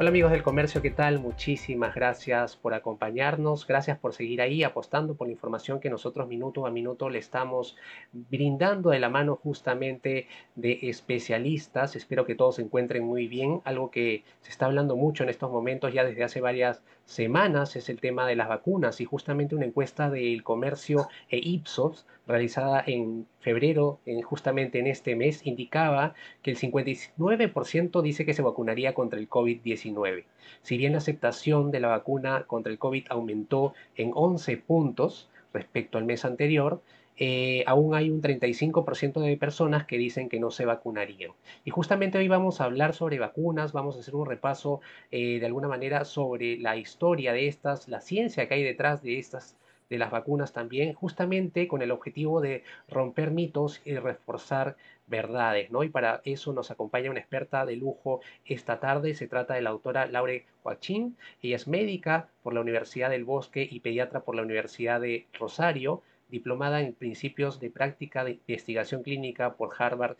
[0.00, 1.18] Hola amigos del comercio, ¿qué tal?
[1.18, 6.64] Muchísimas gracias por acompañarnos, gracias por seguir ahí apostando por la información que nosotros minuto
[6.64, 7.76] a minuto le estamos
[8.10, 11.96] brindando de la mano justamente de especialistas.
[11.96, 13.60] Espero que todos se encuentren muy bien.
[13.64, 17.90] Algo que se está hablando mucho en estos momentos ya desde hace varias semanas es
[17.90, 23.26] el tema de las vacunas y justamente una encuesta del comercio e Ipsos realizada en
[23.40, 29.28] febrero, justamente en este mes, indicaba que el 59% dice que se vacunaría contra el
[29.28, 30.24] COVID-19.
[30.62, 35.98] Si bien la aceptación de la vacuna contra el COVID aumentó en 11 puntos respecto
[35.98, 36.80] al mes anterior,
[37.22, 41.32] eh, aún hay un 35% de personas que dicen que no se vacunarían.
[41.66, 45.44] Y justamente hoy vamos a hablar sobre vacunas, vamos a hacer un repaso eh, de
[45.44, 49.58] alguna manera sobre la historia de estas, la ciencia que hay detrás de estas
[49.90, 54.76] de las vacunas también, justamente con el objetivo de romper mitos y reforzar
[55.08, 55.82] verdades, ¿no?
[55.82, 59.70] Y para eso nos acompaña una experta de lujo esta tarde, se trata de la
[59.70, 64.42] doctora Laure Joachín, ella es médica por la Universidad del Bosque y pediatra por la
[64.42, 70.16] Universidad de Rosario, diplomada en principios de práctica de investigación clínica por Harvard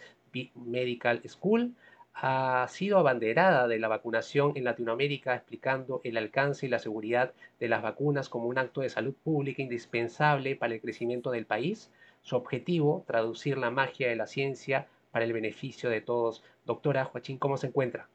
[0.55, 1.75] Medical School,
[2.15, 7.69] ha sido abanderada de la vacunación en Latinoamérica, explicando el alcance y la seguridad de
[7.69, 11.91] las vacunas como un acto de salud pública indispensable para el crecimiento del país.
[12.23, 16.45] Su objetivo, traducir la magia de la ciencia para el beneficio de todos.
[16.67, 18.09] Doctora Joachín, ¿cómo se encuentra?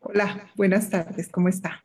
[0.00, 1.82] Hola, buenas tardes, ¿cómo está?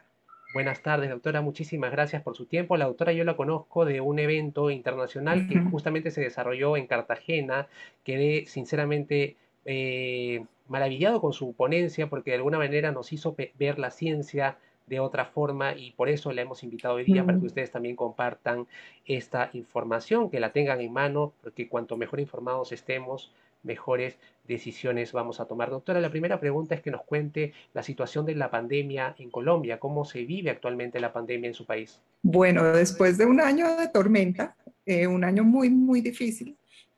[0.54, 1.42] Buenas tardes, doctora.
[1.42, 2.78] Muchísimas gracias por su tiempo.
[2.78, 7.68] La doctora yo la conozco de un evento internacional que justamente se desarrolló en Cartagena.
[8.06, 13.92] Quedé sinceramente eh, maravillado con su ponencia porque de alguna manera nos hizo ver la
[13.92, 17.72] ciencia de otra forma y por eso la hemos invitado hoy día para que ustedes
[17.72, 18.68] también compartan
[19.06, 23.32] esta información, que la tengan en mano, porque cuanto mejor informados estemos,
[23.64, 24.18] mejores
[24.48, 25.72] decisiones vamos a tomar.
[25.72, 29.80] Doctora, la primera pregunta es que nos cuente la situación de la pandemia en Colombia,
[29.80, 32.00] cómo se vive actualmente la pandemia en su país.
[32.22, 34.56] Bueno, después de un año de tormenta,
[34.86, 36.56] eh, un año muy, muy difícil,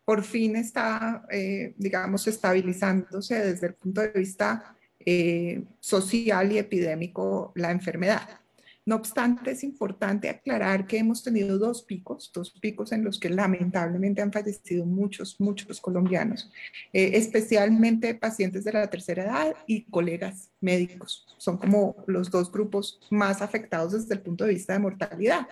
[0.07, 4.73] por fin está, eh, digamos, estabilizándose desde el punto de vista
[5.05, 8.39] eh, social y epidémico la enfermedad.
[8.85, 13.29] No obstante, es importante aclarar que hemos tenido dos picos, dos picos en los que
[13.29, 16.49] lamentablemente han fallecido muchos, muchos colombianos,
[16.93, 21.27] eh, especialmente pacientes de la tercera edad y colegas médicos.
[21.37, 25.45] Son como los dos grupos más afectados desde el punto de vista de mortalidad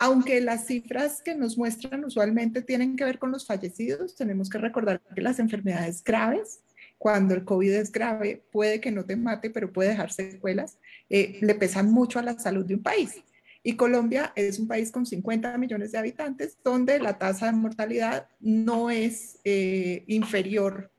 [0.00, 4.56] aunque las cifras que nos muestran usualmente tienen que ver con los fallecidos, tenemos que
[4.56, 6.60] recordar que las enfermedades graves,
[6.96, 10.78] cuando el COVID es grave, puede que no te mate, pero puede dejar secuelas,
[11.10, 13.22] eh, le pesan mucho a la salud de un país.
[13.62, 18.26] Y Colombia es un país con 50 millones de habitantes, donde la tasa de mortalidad
[18.40, 20.90] no es eh, inferior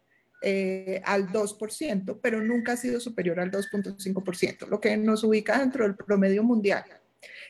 [0.43, 5.85] eh, al 2%, pero nunca ha sido superior al 2.5%, lo que nos ubica dentro
[5.85, 6.83] del promedio mundial.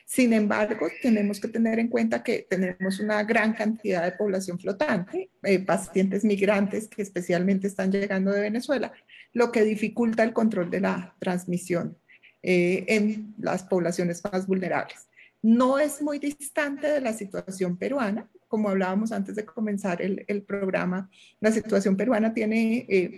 [0.04, 5.30] Sin embargo, tenemos que tener en cuenta que tenemos una gran cantidad de población flotante,
[5.42, 8.92] eh, pacientes migrantes que especialmente están llegando de Venezuela,
[9.32, 11.96] lo que dificulta el control de la transmisión
[12.42, 15.08] eh, en las poblaciones más vulnerables.
[15.42, 21.08] No es muy distante de la situación peruana, como hablábamos antes de comenzar el, programa,
[21.40, 23.16] la situación peruana tiene eh,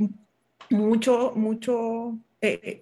[0.71, 2.19] mucho, mucho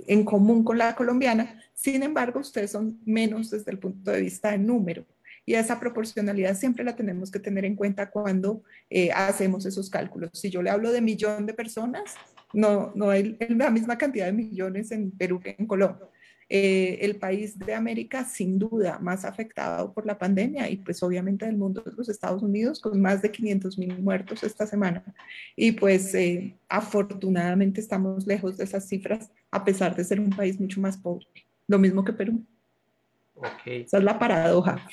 [0.07, 4.53] en común con la colombiana, sin embargo, ustedes son menos desde el punto de vista
[4.53, 5.05] de número.
[5.45, 10.31] Y esa proporcionalidad siempre la tenemos que tener en cuenta cuando eh, hacemos esos cálculos.
[10.35, 12.15] Si yo le hablo de millón de personas,
[12.53, 16.07] no, no hay la misma cantidad de millones en Perú que en Colombia.
[16.55, 21.47] Eh, el país de América sin duda más afectado por la pandemia y pues obviamente
[21.47, 25.03] del mundo de los Estados Unidos con más de 500 mil muertos esta semana.
[25.57, 30.61] Y pues eh, afortunadamente estamos lejos de esas cifras a pesar de ser un país
[30.61, 31.27] mucho más pobre.
[31.69, 32.45] Lo mismo que Perú.
[33.35, 33.85] Okay.
[33.85, 34.87] Esa es la paradoja.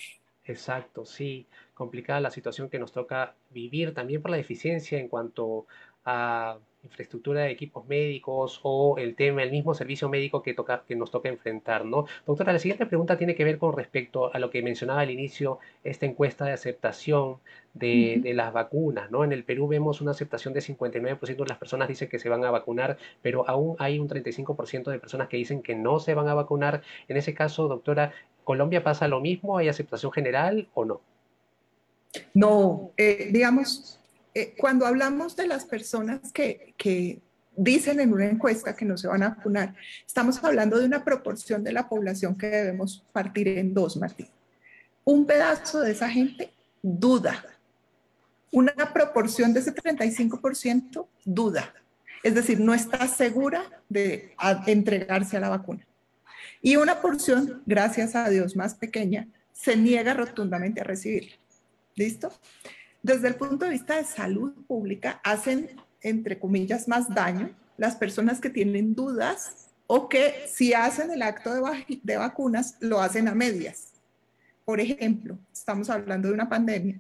[0.45, 1.45] Exacto, sí.
[1.73, 5.67] Complicada la situación que nos toca vivir también por la deficiencia en cuanto
[6.05, 10.95] a infraestructura de equipos médicos o el tema, el mismo servicio médico que, toca, que
[10.95, 12.05] nos toca enfrentar, ¿no?
[12.25, 15.59] Doctora, la siguiente pregunta tiene que ver con respecto a lo que mencionaba al inicio,
[15.83, 17.37] esta encuesta de aceptación
[17.73, 19.23] de, de las vacunas, ¿no?
[19.23, 22.43] En el Perú vemos una aceptación de 59% de las personas dicen que se van
[22.45, 26.27] a vacunar, pero aún hay un 35% de personas que dicen que no se van
[26.27, 26.81] a vacunar.
[27.07, 28.13] En ese caso, doctora,
[28.49, 29.59] ¿Colombia pasa lo mismo?
[29.59, 31.01] ¿Hay aceptación general o no?
[32.33, 33.98] No, eh, digamos,
[34.39, 37.21] eh, cuando hablamos de las personas que, que
[37.55, 39.75] dicen en una encuesta que no se van a vacunar,
[40.05, 44.27] estamos hablando de una proporción de la población que debemos partir en dos, Martín.
[45.03, 47.43] Un pedazo de esa gente duda.
[48.51, 51.73] Una proporción de ese 35% duda.
[52.23, 55.85] Es decir, no está segura de entregarse a la vacuna.
[56.61, 61.35] Y una porción, gracias a Dios, más pequeña, se niega rotundamente a recibirla.
[61.95, 62.31] ¿Listo?
[63.01, 65.69] Desde el punto de vista de salud pública, hacen,
[66.01, 71.51] entre comillas, más daño las personas que tienen dudas o que si hacen el acto
[71.53, 73.93] de, vacunas, lo hacen a medias.
[74.65, 76.99] Por ejemplo, estamos hablando de una pandemia.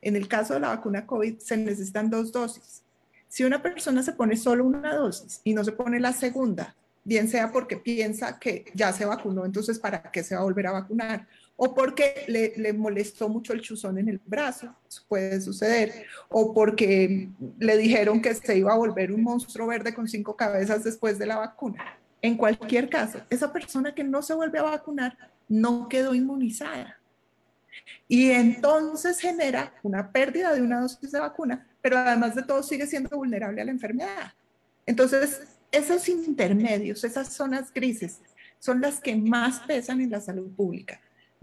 [0.00, 2.82] En el caso de la vacuna COVID se necesitan dos dosis.
[3.28, 6.74] Si una persona se pone solo una dosis y no se pone la segunda,
[7.04, 10.66] bien sea porque piensa que ya se vacunó, entonces ¿para qué se va a volver
[10.66, 11.28] a vacunar?
[11.56, 14.74] O porque le, molestó mucho el chuzón en el brazo,
[15.08, 17.28] puede suceder, o porque
[17.58, 21.26] le dijeron que se iba a volver un monstruo verde con cinco cabezas después de
[21.26, 21.98] la vacuna.
[22.20, 25.16] En cualquier caso, esa persona que no se vuelve a vacunar
[25.48, 26.98] no quedó inmunizada.
[28.08, 32.86] Y entonces genera una pérdida de una dosis de vacuna, pero además de todo sigue
[32.86, 34.32] siendo vulnerable a la enfermedad.
[34.86, 38.20] Entonces, esos intermedios, esas zonas grises,
[38.58, 41.00] son las que más pesan en la salud pública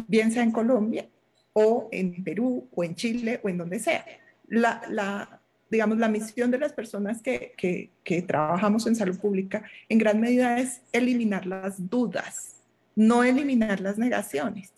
[0.08, 1.08] bien sea en Colombia
[1.54, 4.06] o en Perú o en Chile o en donde sea.
[4.48, 9.98] La, digamos, la misión de las personas que, que, que, trabajamos en salud pública en
[9.98, 12.58] gran medida es eliminar las dudas,
[12.96, 14.72] no eliminar las negaciones.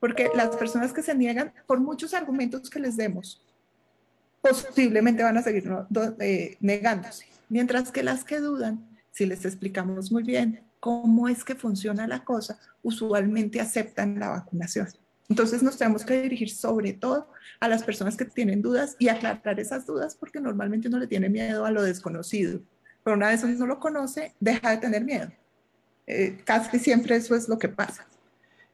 [0.00, 3.40] Porque las personas que se niegan, por muchos argumentos que les demos,
[4.40, 5.70] posiblemente van a seguir
[6.18, 7.26] eh, negándose.
[7.48, 12.24] Mientras que las que dudan, si les explicamos muy bien cómo es que funciona la
[12.24, 14.88] cosa, usualmente aceptan la vacunación.
[15.28, 17.28] Entonces nos tenemos que dirigir sobre todo
[17.60, 21.28] a las personas que tienen dudas y aclarar esas dudas porque normalmente uno le tiene
[21.28, 22.62] miedo a lo desconocido.
[23.04, 25.30] Pero una vez uno lo conoce, deja de tener miedo.
[26.08, 28.04] Eh, casi siempre eso es lo que pasa.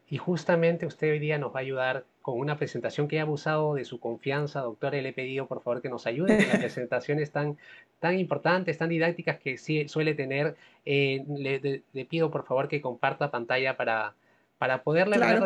[0.09, 3.73] Y justamente usted hoy día nos va a ayudar con una presentación que ha abusado
[3.73, 7.31] de su confianza, doctora, le he pedido por favor que nos ayude con las presentaciones
[7.33, 7.57] tan,
[8.01, 10.55] tan importantes, tan didácticas que sí suele tener.
[10.85, 14.15] Eh, le, pido por favor que comparta pantalla para,
[14.59, 15.41] para poderle ver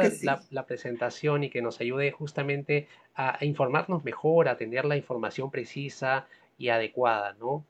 [0.50, 6.26] la, presentación y que nos ayude justamente a, informarnos mejor, a tener la información precisa
[6.58, 7.64] y adecuada, ¿no?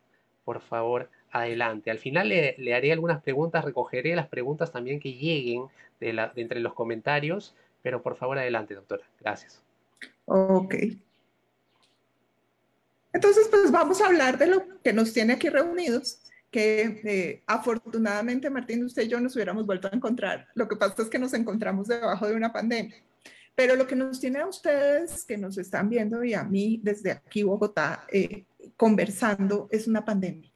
[0.46, 1.90] Por favor, adelante.
[1.90, 5.66] Al final le, le haré algunas preguntas, recogeré las preguntas también que lleguen
[6.00, 9.04] de, entre los comentarios, pero por favor adelante, doctora.
[9.20, 9.60] Gracias.
[10.24, 10.74] Ok.
[13.12, 16.20] Entonces, pues vamos a hablar de lo que nos tiene aquí reunidos,
[16.50, 20.48] que eh, afortunadamente Martín, usted y yo nos hubiéramos vuelto a encontrar.
[20.54, 22.96] Lo que pasa es que nos encontramos debajo de una pandemia.
[23.54, 27.10] Pero lo que nos tiene a ustedes que nos están viendo y a mí desde
[27.10, 28.44] aquí, Bogotá, eh,
[28.76, 30.50] conversando, es una pandemia.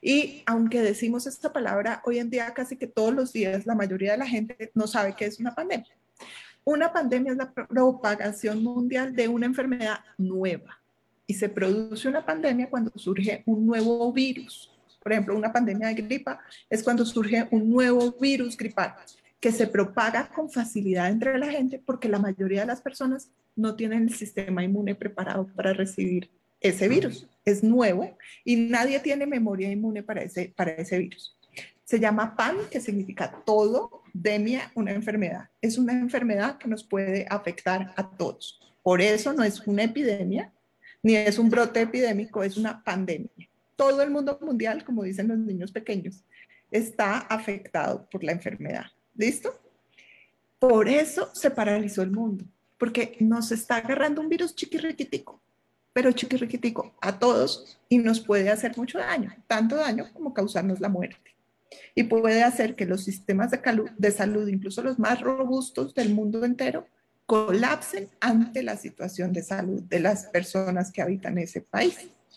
[0.00, 4.12] Y aunque decimos esta palabra, hoy en día casi que todos los días la mayoría
[4.12, 5.92] de la gente no sabe qué es una pandemia.
[6.64, 10.80] Una pandemia es la propagación mundial de una enfermedad nueva
[11.26, 14.70] y se produce una pandemia cuando surge un nuevo virus.
[15.02, 16.40] Por ejemplo, una pandemia de gripa
[16.70, 18.94] es cuando surge un nuevo virus gripal
[19.38, 23.76] que se propaga con facilidad entre la gente porque la mayoría de las personas no
[23.76, 26.30] tienen el sistema inmune preparado para recibir
[26.62, 27.28] ese virus.
[27.44, 31.36] Es nuevo y nadie tiene memoria inmune para ese, para ese virus.
[31.84, 35.50] Se llama PAN, que significa todo, demia, una enfermedad.
[35.60, 38.60] Es una enfermedad que nos puede afectar a todos.
[38.82, 40.52] Por eso no es una epidemia,
[41.02, 43.30] ni es un brote epidémico, es una pandemia.
[43.76, 46.24] Todo el mundo mundial, como dicen los niños pequeños,
[46.70, 48.86] está afectado por la enfermedad.
[49.14, 49.60] ¿Listo?
[50.58, 52.44] Por eso se paralizó el mundo,
[52.78, 55.40] porque nos está agarrando un virus chiquirriquitico
[55.94, 60.88] pero chiquirriquitico a todos y nos puede hacer mucho daño, tanto daño como causarnos la
[60.88, 61.33] muerte.
[61.94, 63.60] Y puede hacer que los sistemas de,
[63.96, 66.86] de salud, incluso los más robustos del mundo entero,
[67.26, 71.96] colapsen ante la situación de salud de las personas que habitan ese país.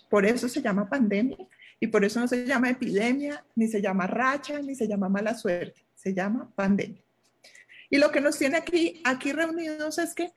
[0.09, 1.37] Por eso se llama pandemia
[1.79, 5.35] y por eso no se llama epidemia, ni se llama racha, ni se llama mala
[5.35, 7.01] suerte, se llama pandemia.
[7.89, 10.31] Y lo que nos tiene aquí, aquí reunidos es que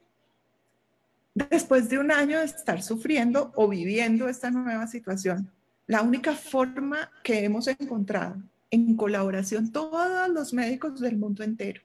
[1.35, 5.51] después de un año de estar sufriendo o viviendo esta nueva situación,
[5.87, 8.37] la única forma que hemos encontrado
[8.71, 11.83] en colaboración todos los médicos del mundo entero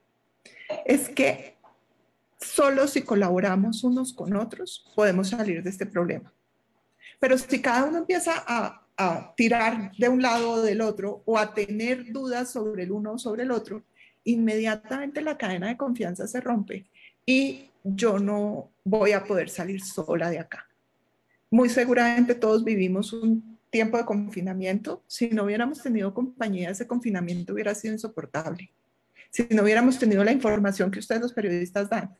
[0.85, 1.55] es que
[2.39, 6.31] solo si colaboramos unos con otros podemos salir de este problema.
[7.19, 8.81] Pero si cada uno empieza a,
[9.35, 13.17] tirar de un lado o del otro o a tener dudas sobre el uno o
[13.17, 13.83] sobre el otro,
[14.23, 16.85] inmediatamente la cadena de confianza se rompe
[17.25, 20.65] y yo no voy a poder salir sola de acá.
[21.51, 25.03] Muy seguramente todos vivimos un tiempo de confinamiento.
[25.05, 28.71] Si no hubiéramos tenido compañía, ese confinamiento hubiera sido insoportable.
[29.29, 32.15] Si no hubiéramos tenido la información que ustedes los periodistas dan,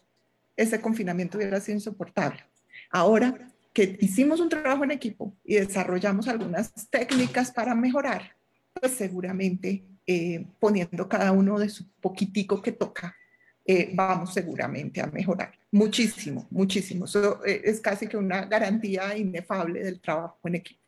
[0.58, 2.42] ese confinamiento hubiera sido insoportable.
[2.90, 8.36] Ahora que hicimos un trabajo en equipo y desarrollamos algunas técnicas para mejorar,
[8.74, 13.16] pues seguramente eh, poniendo cada uno de su poquitico que toca,
[13.64, 15.54] eh, vamos seguramente a mejorar.
[15.72, 17.06] Muchísimo, muchísimo.
[17.06, 20.85] Eso eh, es casi que una garantía inefable del trabajo en equipo.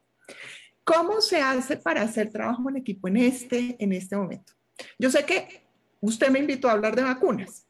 [0.84, 4.53] ¿Cómo se hace para hacer trabajo en equipo en este, en este momento?
[4.98, 5.67] Yo sé que
[6.00, 7.65] usted me invitó a hablar de vacunas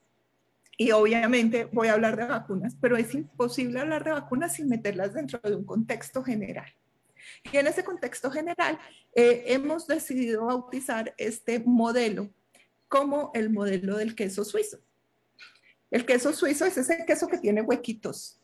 [0.77, 5.13] y obviamente voy a hablar de vacunas, pero es imposible hablar de vacunas sin meterlas
[5.13, 6.71] dentro de un contexto general.
[7.51, 8.79] Y en ese contexto general
[9.15, 12.29] eh, hemos decidido bautizar este modelo
[12.87, 14.79] como el modelo del queso suizo.
[15.89, 18.39] El queso suizo es ese queso que tiene huequitos,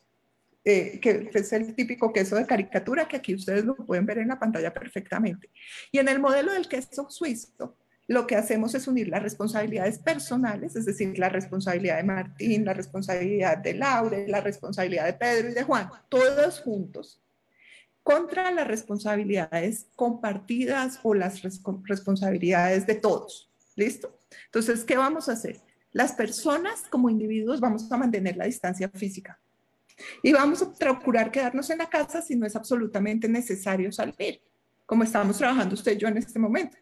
[0.64, 4.28] eh, que es el típico queso de caricatura que aquí ustedes lo pueden ver en
[4.28, 5.50] la pantalla perfectamente.
[5.92, 10.74] Y en el modelo del queso suizo, lo que hacemos es unir las responsabilidades personales,
[10.74, 15.54] es decir, la responsabilidad de Martín, la responsabilidad de Laure, la responsabilidad de Pedro y
[15.54, 17.20] de Juan, todos juntos,
[18.02, 23.50] contra las responsabilidades compartidas o las responsabilidades de todos.
[23.76, 24.18] ¿Listo?
[24.46, 25.60] Entonces, ¿qué vamos a hacer?
[25.92, 29.38] Las personas como individuos vamos a mantener la distancia física
[30.22, 34.40] y vamos a procurar quedarnos en la casa si no es absolutamente necesario salir,
[34.86, 36.76] como estamos trabajando usted y yo en este momento.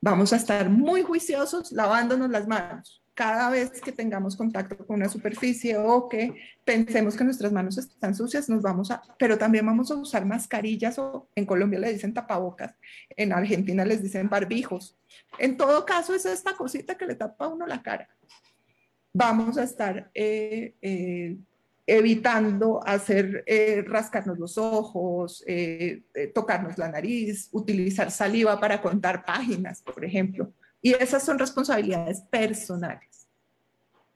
[0.00, 5.08] Vamos a estar muy juiciosos lavándonos las manos cada vez que tengamos contacto con una
[5.08, 6.34] superficie o que
[6.66, 10.98] pensemos que nuestras manos están sucias, nos vamos a, pero también vamos a usar mascarillas
[10.98, 12.74] o en Colombia le dicen tapabocas,
[13.08, 14.98] en Argentina les dicen barbijos.
[15.38, 18.06] En todo caso es esta cosita que le tapa a uno la cara.
[19.14, 21.38] Vamos a estar eh, eh,
[21.86, 25.44] evitando hacer eh, rascarnos los ojos,
[26.34, 30.52] tocarnos la nariz, utilizar saliva para contar páginas, por ejemplo
[30.86, 33.26] y esas son responsabilidades personales.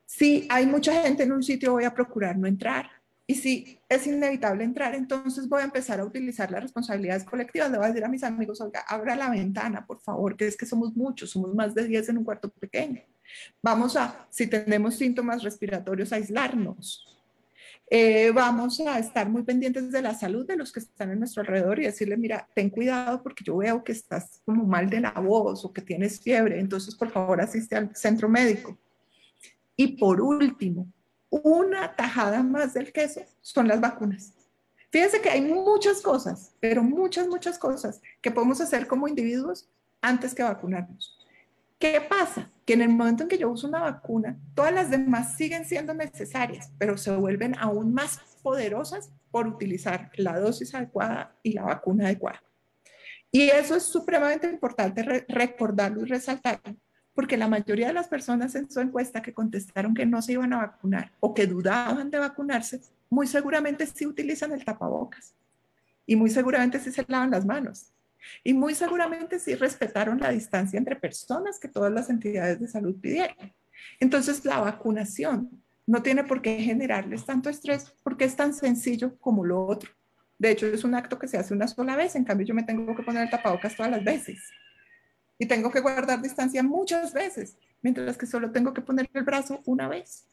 [0.07, 2.89] Si hay mucha gente en un sitio, voy a procurar no entrar.
[3.27, 7.73] Y si es inevitable entrar, entonces voy a empezar a utilizar las responsabilidades colectivas.
[7.73, 10.57] Le voy a decir a mis amigos, oiga, abra la ventana, por favor, que es
[10.57, 13.03] que somos muchos, somos más de 10 en un cuarto pequeño.
[13.61, 17.20] Vamos a, si tenemos síntomas respiratorios, aislarnos.
[17.93, 21.41] Eh, vamos a estar muy pendientes de la salud de los que están en nuestro
[21.41, 25.11] alrededor y decirle, mira, ten cuidado porque yo veo que estás como mal de la
[25.11, 28.79] voz o que tienes fiebre, entonces por favor asiste al centro médico.
[29.75, 30.87] Y por último,
[31.31, 34.35] una tajada más del queso son las vacunas.
[34.93, 39.69] Fíjense que hay muchas cosas, pero muchas, muchas cosas que podemos hacer como individuos
[40.01, 41.20] antes que vacunarnos.
[41.81, 42.51] ¿Qué pasa?
[42.67, 45.95] Que en el momento en que yo uso una vacuna, todas las demás siguen siendo
[45.95, 52.05] necesarias, pero se vuelven aún más poderosas por utilizar la dosis adecuada y la vacuna
[52.05, 52.43] adecuada.
[53.33, 56.77] Y eso es supremamente importante recordarlo y resaltarlo,
[57.15, 60.53] porque la mayoría de las personas en su encuesta que contestaron que no se iban
[60.53, 65.35] a vacunar o que dudaban de vacunarse, muy seguramente sí utilizan el tapabocas
[66.05, 67.95] y muy seguramente sí se lavan las manos
[68.45, 72.97] y muy seguramente sí respetaron la distancia entre personas que todas las entidades de salud
[73.01, 73.53] pidieron.
[73.99, 79.45] Entonces, la vacunación no tiene por qué generarles tanto estrés porque es tan sencillo como
[79.45, 79.91] lo otro.
[80.39, 82.63] De hecho, es un acto que se hace una sola vez, en cambio yo me
[82.63, 84.39] tengo que poner el tapabocas todas las veces.
[85.39, 89.61] Y tengo que guardar distancia muchas veces, mientras que solo tengo que poner el brazo
[89.65, 90.27] una vez.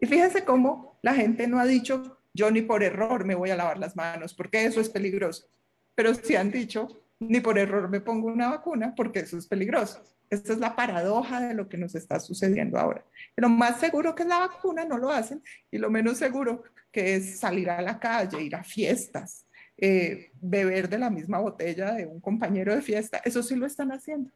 [0.00, 3.56] Y fíjense cómo la gente no ha dicho, yo ni por error me voy a
[3.56, 5.48] lavar las manos, porque eso es peligroso
[5.94, 6.88] pero si han dicho,
[7.20, 10.02] ni por error me pongo una vacuna porque eso es peligroso.
[10.30, 13.04] Esta es la paradoja de lo que nos está sucediendo ahora.
[13.36, 17.16] Lo más seguro que es la vacuna no lo hacen y lo menos seguro que
[17.16, 19.46] es salir a la calle, ir a fiestas,
[19.76, 23.20] eh, beber de la misma botella de un compañero de fiesta.
[23.24, 24.30] Eso sí lo están haciendo.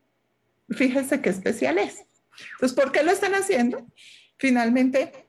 [0.70, 2.04] Fíjense qué especial es.
[2.52, 3.86] Entonces, ¿por qué lo están haciendo?
[4.36, 5.27] Finalmente,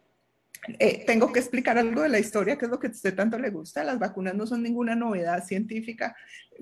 [0.67, 3.39] eh, tengo que explicar algo de la historia, que es lo que a usted tanto
[3.39, 3.83] le gusta.
[3.83, 6.15] Las vacunas no son ninguna novedad científica.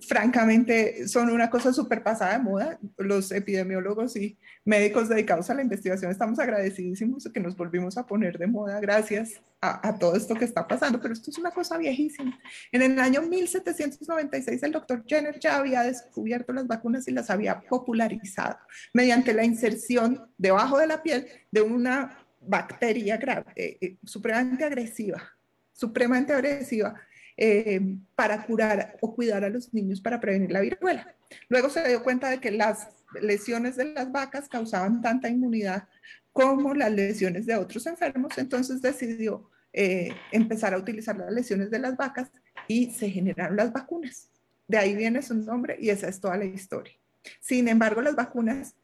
[0.08, 2.80] Francamente, son una cosa súper pasada de moda.
[2.98, 8.06] Los epidemiólogos y médicos dedicados a la investigación estamos agradecidísimos de que nos volvimos a
[8.06, 11.50] poner de moda gracias a, a, todo esto que está pasando, pero esto es una
[11.50, 12.40] cosa viejísima.
[12.72, 17.62] En el año 1796 el doctor Jenner ya había descubierto las vacunas y las había
[17.62, 18.60] popularizado
[18.94, 25.22] mediante la inserción debajo de la piel de una bacteria grave, eh, eh, supremamente agresiva,
[25.74, 26.96] supremamente agresiva,
[27.36, 27.80] eh,
[28.16, 31.16] para curar o cuidar a los niños para prevenir la viruela.
[31.50, 32.90] Luego se dio cuenta de que las
[33.22, 35.88] lesiones de las vacas causaban tanta inmunidad
[36.34, 39.50] como las lesiones de otros enfermos, entonces decidió
[40.32, 42.32] empezar a utilizar las lesiones de las vacas
[42.68, 44.30] y se generaron las vacunas.
[44.68, 46.94] De ahí viene su nombre y esa es toda la historia.
[47.40, 48.76] Sin embargo, las vacunas,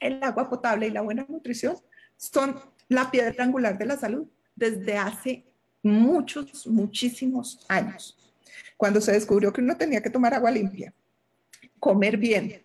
[0.00, 1.76] el agua potable y la buena nutrición
[2.16, 5.44] son la piedra angular de la salud desde hace
[5.82, 8.16] muchos, muchísimos años.
[8.76, 10.92] Cuando se descubrió que uno tenía que tomar agua limpia,
[11.78, 12.62] comer bien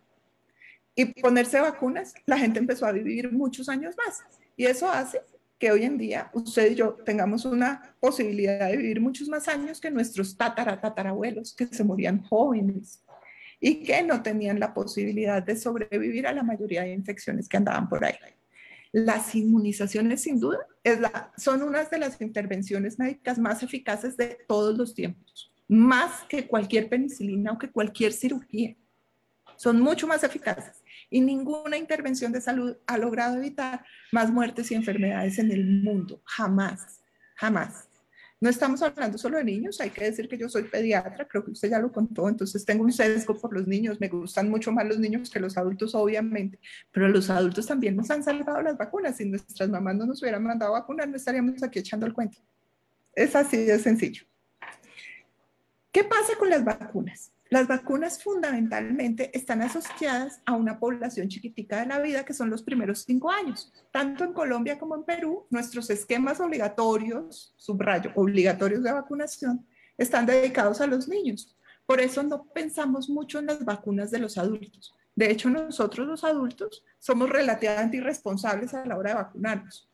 [0.95, 4.21] y ponerse vacunas, la gente empezó a vivir muchos años más.
[4.55, 5.21] Y eso hace
[5.57, 9.81] que hoy en día usted y yo tengamos una posibilidad de vivir muchos más años
[9.81, 13.03] que nuestros tatara, tatarabuelos que se morían jóvenes
[13.59, 17.89] y que no tenían la posibilidad de sobrevivir a la mayoría de infecciones que andaban
[17.89, 18.15] por ahí.
[18.91, 20.60] Las inmunizaciones, sin duda,
[21.38, 26.89] son unas de las intervenciones médicas más eficaces de todos los tiempos, más que cualquier
[26.89, 28.75] penicilina o que cualquier cirugía.
[29.58, 34.75] Son mucho más eficaces y ninguna intervención de salud ha logrado evitar más muertes y
[34.75, 36.22] enfermedades en el mundo.
[36.25, 37.01] Jamás,
[37.36, 37.88] jamás.
[38.41, 41.51] No estamos hablando solo de niños, hay que decir que yo soy pediatra, creo que
[41.51, 44.88] usted ya lo contó, entonces tengo un sesgo por los niños, me gustan mucho más
[44.88, 46.58] los niños que los adultos, obviamente,
[46.91, 49.17] pero los adultos también nos han salvado las vacunas.
[49.17, 52.38] Si nuestras mamás no nos hubieran mandado a vacunar, no estaríamos aquí echando el cuento.
[53.13, 54.24] Es así de sencillo.
[55.91, 57.34] ¿Qué pasa con las vacunas?
[57.49, 62.61] Las vacunas fundamentalmente están asociadas a una población chiquitica de la vida que son los
[62.61, 63.73] primeros cinco años.
[63.91, 69.65] Tanto en Colombia como en Perú, nuestros esquemas obligatorios, subrayo, obligatorios de vacunación,
[69.97, 71.57] están dedicados a los niños.
[71.87, 74.93] Por eso no pensamos mucho en las vacunas de los adultos.
[75.15, 79.89] De hecho, nosotros los adultos somos relativamente irresponsables a la hora de vacunarnos.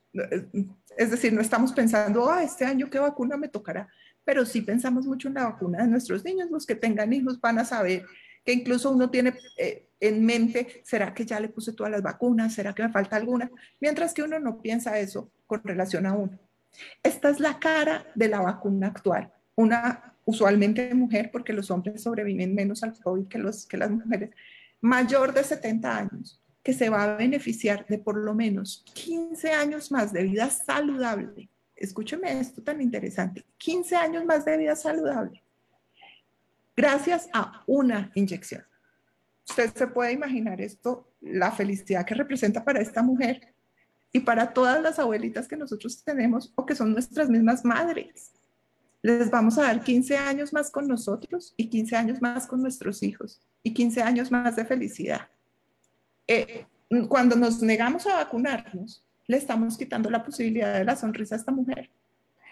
[0.98, 3.88] Es decir, no estamos pensando, ah, este año qué vacuna me tocará
[4.26, 6.50] pero sí pensamos mucho en la vacuna de nuestros niños.
[6.52, 8.04] Los que tengan hijos van a saber
[8.44, 12.54] que incluso uno tiene eh, en mente, ¿será que ya le puse todas las vacunas?
[12.54, 13.50] ¿Será que me falta alguna?
[13.80, 16.38] Mientras que uno no piensa eso con relación a uno.
[17.02, 19.32] Esta es la cara de la vacuna actual.
[19.56, 24.32] Una usualmente mujer, porque los hombres sobreviven menos al COVID que, las mujeres,
[24.82, 29.92] mayor de 70 años, que se va a beneficiar de por lo menos 15 años
[29.92, 35.44] más de vida saludable escúcheme esto tan interesante, 15 años más de vida saludable,
[36.76, 38.64] gracias a una inyección.
[39.48, 43.54] Usted se puede imaginar esto, la felicidad que representa para esta mujer
[44.12, 48.32] y para todas las abuelitas que nosotros tenemos o que son nuestras mismas madres.
[49.02, 53.04] Les vamos a dar 15 años más con nosotros y 15 años más con nuestros
[53.04, 55.30] hijos y 15 años más de felicidad.
[56.28, 56.66] Eh,
[57.08, 61.52] cuando nos negamos a vacunarnos, le estamos quitando la posibilidad de la sonrisa a esta
[61.52, 61.90] mujer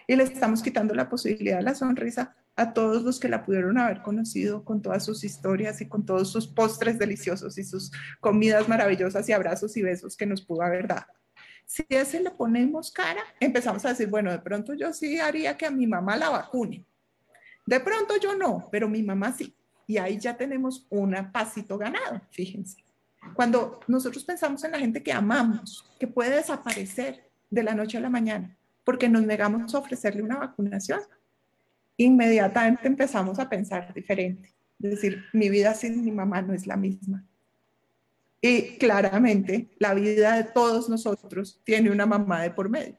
[0.06, 3.78] y le estamos quitando la posibilidad de la sonrisa a todos los que la pudieron
[3.78, 8.68] haber conocido con todas sus historias y con todos sus postres deliciosos y sus comidas
[8.68, 11.06] maravillosas y abrazos y besos que nos pudo haber dado.
[11.66, 15.56] Si a ese le ponemos cara, empezamos a decir, bueno, de pronto yo sí haría
[15.56, 16.84] que a mi mamá la vacune.
[17.66, 19.56] De pronto yo no, pero mi mamá sí.
[19.86, 22.83] Y ahí ya tenemos un pasito ganado, fíjense.
[23.34, 28.00] Cuando nosotros pensamos en la gente que amamos, que puede desaparecer de la noche a
[28.00, 31.00] la mañana, porque nos negamos a ofrecerle una vacunación,
[31.96, 34.52] inmediatamente empezamos a pensar diferente.
[34.82, 37.24] Es decir, mi vida sin mi mamá no es la misma.
[38.40, 42.98] Y claramente la vida de todos nosotros tiene una mamá de por medio.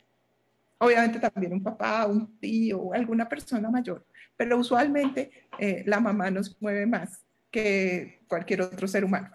[0.79, 6.59] Obviamente también un papá, un tío alguna persona mayor, pero usualmente eh, la mamá nos
[6.59, 9.29] mueve más que cualquier otro ser humano.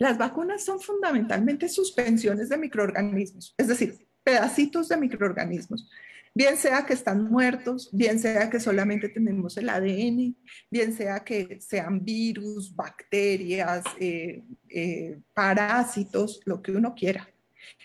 [0.00, 5.90] Las vacunas son fundamentalmente suspensiones de microorganismos, es decir, pedacitos de microorganismos,
[6.34, 10.34] bien sea que están muertos, bien sea que solamente tenemos el ADN,
[10.70, 17.28] bien sea que sean virus, bacterias, eh, eh, parásitos, lo que uno quiera,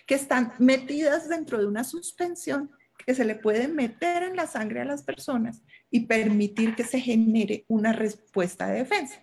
[0.07, 2.71] que están metidas dentro de una suspensión
[3.05, 7.01] que se le puede meter en la sangre a las personas y permitir que se
[7.01, 9.21] genere una respuesta de defensa.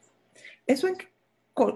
[0.66, 0.96] ¿Eso en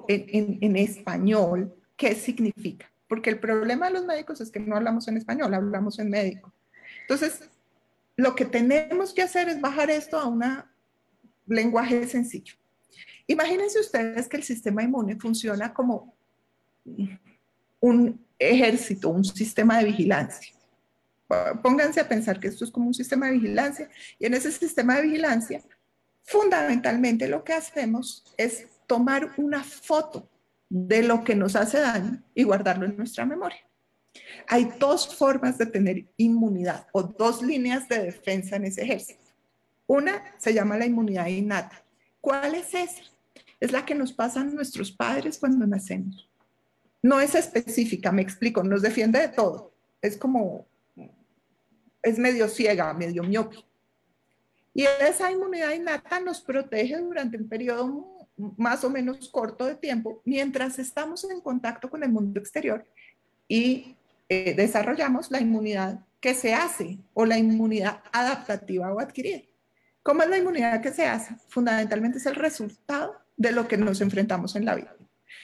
[0.09, 2.91] en, español qué significa.
[3.09, 6.53] Porque el problema de los médicos es que no hablamos en español, hablamos en médico.
[7.03, 7.49] Entonces,
[8.17, 10.43] lo que tenemos que hacer es bajar esto a un
[11.47, 12.55] lenguaje sencillo.
[13.27, 16.15] Imagínense ustedes que el sistema inmune funciona como
[17.81, 20.55] un ejército, un sistema de vigilancia.
[21.63, 24.97] Pónganse a pensar que esto es como un sistema de vigilancia y en ese sistema
[24.97, 25.63] de vigilancia,
[26.23, 30.29] fundamentalmente lo que hacemos es tomar una foto
[30.69, 33.61] de lo que nos hace daño y guardarlo en nuestra memoria.
[34.49, 39.25] Hay dos formas de tener inmunidad o dos líneas de defensa en ese ejército.
[39.87, 41.83] Una se llama la inmunidad innata.
[42.21, 43.03] ¿Cuál es esa?
[43.61, 46.29] Es la que nos pasan nuestros padres cuando nacemos.
[47.03, 49.73] No es específica, me explico, nos defiende de todo.
[50.03, 50.67] Es como,
[52.03, 53.57] es medio ciega, medio miope.
[54.75, 57.85] Y esa inmunidad innata nos protege durante un periodo
[58.37, 62.85] más o menos corto de tiempo mientras estamos en contacto con el mundo exterior
[63.49, 63.97] y
[64.29, 69.43] eh, desarrollamos la inmunidad que se hace o la inmunidad adaptativa o adquirida.
[70.03, 71.35] ¿Cómo es la inmunidad que se hace?
[71.49, 74.95] Fundamentalmente es el resultado de lo que nos enfrentamos en la vida.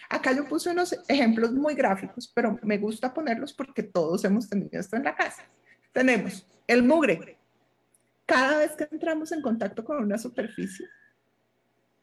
[0.08, 4.78] Acá yo puse unos ejemplos muy gráficos, pero me gusta ponerlos porque todos hemos tenido
[4.78, 5.42] esto en la casa.
[5.92, 7.38] Tenemos el mugre.
[8.26, 10.86] Cada vez que entramos en contacto con una superficie,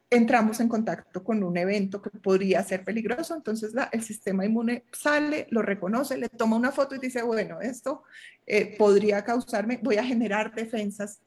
[0.09, 5.47] entramos en contacto con un evento que podría ser peligroso, entonces el sistema inmune sale,
[5.51, 8.03] lo reconoce, le toma una foto y dice, bueno, esto
[8.47, 11.19] eh, podría causarme, voy a generar defensas.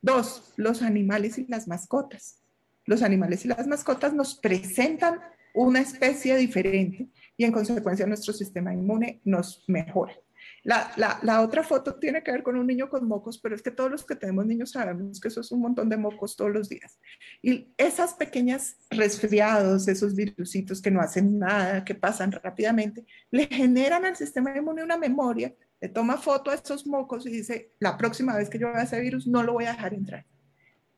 [0.00, 2.38] Dos, los animales y las mascotas.
[2.86, 5.20] Los animales y las mascotas nos presentan
[5.52, 10.14] una especie diferente y en consecuencia nuestro sistema inmune nos mejora.
[10.62, 13.90] La, otra foto tiene que ver con un niño con mocos, pero es que todos
[13.90, 16.98] los que tenemos niños sabemos que eso es un montón de mocos todos los días.
[17.40, 24.04] Y esas pequeñas resfriados, esos virusitos que no hacen nada, que pasan rápidamente, le generan
[24.04, 28.36] al sistema inmune una memoria, le toma foto a esos mocos y dice, la próxima
[28.36, 30.26] vez que yo vea ese virus no lo voy a dejar entrar.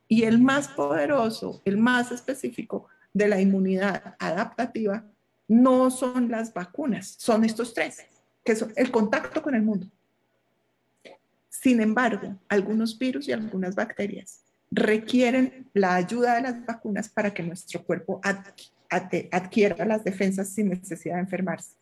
[0.08, 5.06] Y el más poderoso, el más específico de la inmunidad adaptativa
[5.46, 8.06] no son las vacunas, son estos tres
[8.44, 9.86] que es el contacto con el mundo.
[11.48, 17.42] Sin embargo, algunos virus y algunas bacterias requieren la ayuda de las vacunas para que
[17.42, 18.20] nuestro cuerpo
[18.90, 21.76] adquiera las defensas sin necesidad de enfermarse.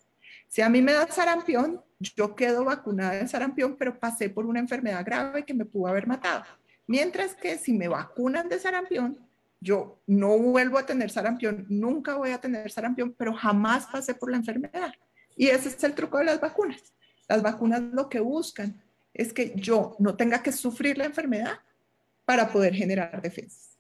[0.49, 4.59] Si a mí me da sarampión, yo quedo vacunada de sarampión, pero pasé por una
[4.59, 6.45] enfermedad grave que me pudo haber matado.
[6.89, 9.17] Mientras que si me vacunan de sarampión,
[9.61, 14.31] yo no vuelvo a tener sarampión, nunca voy a tener sarampión, pero jamás pasé por
[14.31, 14.93] la enfermedad.
[15.41, 16.93] Y ese es el truco de las vacunas.
[17.27, 18.79] Las vacunas lo que buscan
[19.15, 21.61] es que yo no tenga que sufrir la enfermedad
[22.27, 23.71] para poder generar defensas.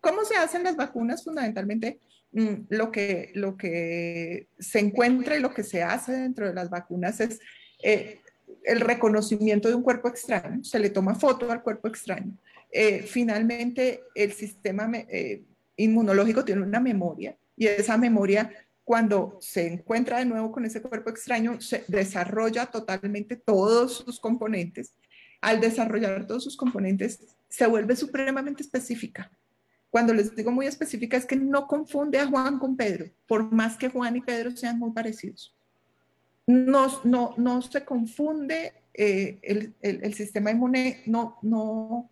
[0.00, 1.24] ¿Cómo se hacen las vacunas?
[1.24, 1.98] Fundamentalmente,
[2.30, 6.70] mm, lo que, lo que se encuentra y lo que se hace dentro de las
[6.70, 7.40] vacunas es
[7.82, 8.20] eh,
[8.62, 12.32] el reconocimiento de un cuerpo extraño, se le toma foto al cuerpo extraño.
[12.70, 15.42] Eh, finalmente, el sistema eh,
[15.76, 18.52] inmunológico tiene una memoria y esa memoria
[18.88, 24.94] cuando se encuentra de nuevo con ese cuerpo extraño, se desarrolla totalmente todos sus componentes.
[25.42, 27.20] Al desarrollar todos sus componentes,
[27.50, 29.30] se vuelve supremamente específica.
[29.90, 33.76] Cuando les digo muy específica es que no confunde a Juan con Pedro, por más
[33.76, 35.54] que Juan y Pedro sean muy parecidos.
[36.46, 42.08] No, no, no se confunde eh, el, el, sistema inmune, no, no,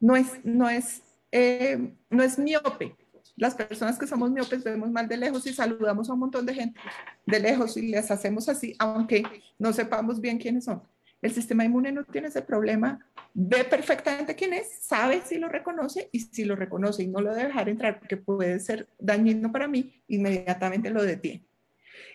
[0.00, 2.96] no es, no es, eh, no es miope,
[3.36, 6.54] las personas que somos miopes vemos mal de lejos y saludamos a un montón de
[6.54, 6.80] gente
[7.26, 9.24] de lejos y les hacemos así, aunque
[9.58, 10.82] no sepamos bien quiénes son.
[11.20, 13.00] El sistema inmune no tiene ese problema,
[13.32, 17.32] ve perfectamente quién es, sabe si lo reconoce y si lo reconoce y no lo
[17.32, 21.46] debe dejar entrar porque puede ser dañino para mí, inmediatamente lo detiene.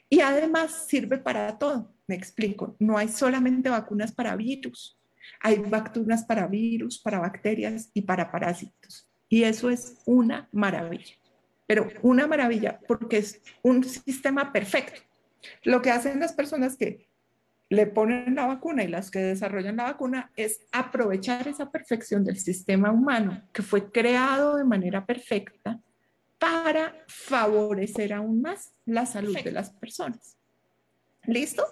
[0.10, 5.00] Y además sirve para todo, me explico, no hay solamente vacunas para virus,
[5.42, 9.09] hay vacunas para virus, para bacterias y para parásitos.
[9.30, 11.16] Y eso es una maravilla,
[11.68, 15.02] pero una maravilla porque es un sistema perfecto.
[15.64, 17.08] Lo que hacen las personas que
[17.70, 22.40] le ponen la vacuna y las que desarrollan la vacuna es aprovechar esa perfección del
[22.40, 25.80] sistema humano que fue creado de manera perfecta
[26.40, 30.36] para favorecer aún más la salud de las personas.
[31.26, 31.64] ¿Listo?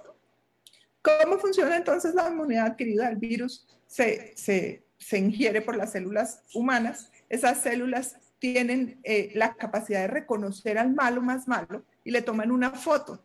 [1.02, 3.10] ¿Cómo funciona entonces la inmunidad adquirida?
[3.10, 9.56] El virus se, se, se ingiere por las células humanas esas células tienen eh, la
[9.56, 13.24] capacidad de reconocer al malo más malo y le toman una foto,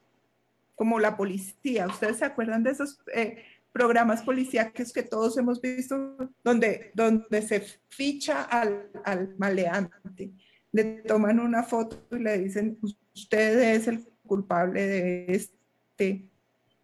[0.75, 1.87] como la policía.
[1.87, 7.63] ¿Ustedes se acuerdan de esos eh, programas policíacos que todos hemos visto donde, donde se
[7.89, 10.33] ficha al, al maleante?
[10.73, 12.79] Le toman una foto y le dicen,
[13.15, 16.31] usted es el culpable de este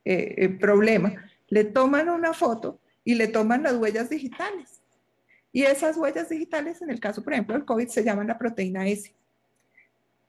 [0.05, 1.15] eh, problema.
[1.49, 4.78] Le toman una foto y le toman las huellas digitales.
[5.53, 8.87] Y esas huellas digitales, en el caso, por ejemplo, del COVID, se llaman la proteína
[8.87, 9.13] S.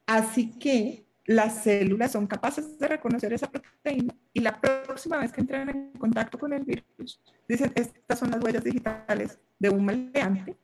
[0.06, 5.40] Así que las células son capaces de reconocer esa proteína y la próxima vez que
[5.40, 10.56] entren en contacto con el virus, dicen, estas son las huellas digitales de un maleante,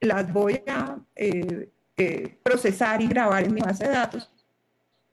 [0.00, 4.30] las voy a eh, eh, procesar y grabar en mi base de datos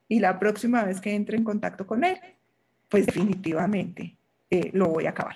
[0.10, 2.20] y la próxima vez que entre en contacto con él,
[2.90, 4.18] pues definitivamente
[4.50, 5.36] eh, lo voy a acabar.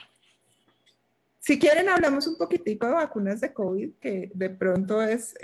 [1.44, 5.36] Si quieren, hablamos un poquitico de vacunas de COVID, que de pronto es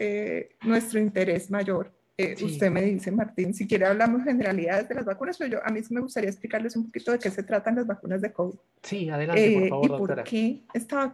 [0.64, 1.92] nuestro interés mayor.
[2.22, 5.70] Eh, usted me dice, Martín, si quiere hablamos generalidades de las vacunas, pero yo, a
[5.70, 8.58] mí sí me gustaría explicarles un poquito de qué se tratan las vacunas de COVID.
[8.84, 11.14] Sí, adelante, por eh, favor, ¿Y por qué esta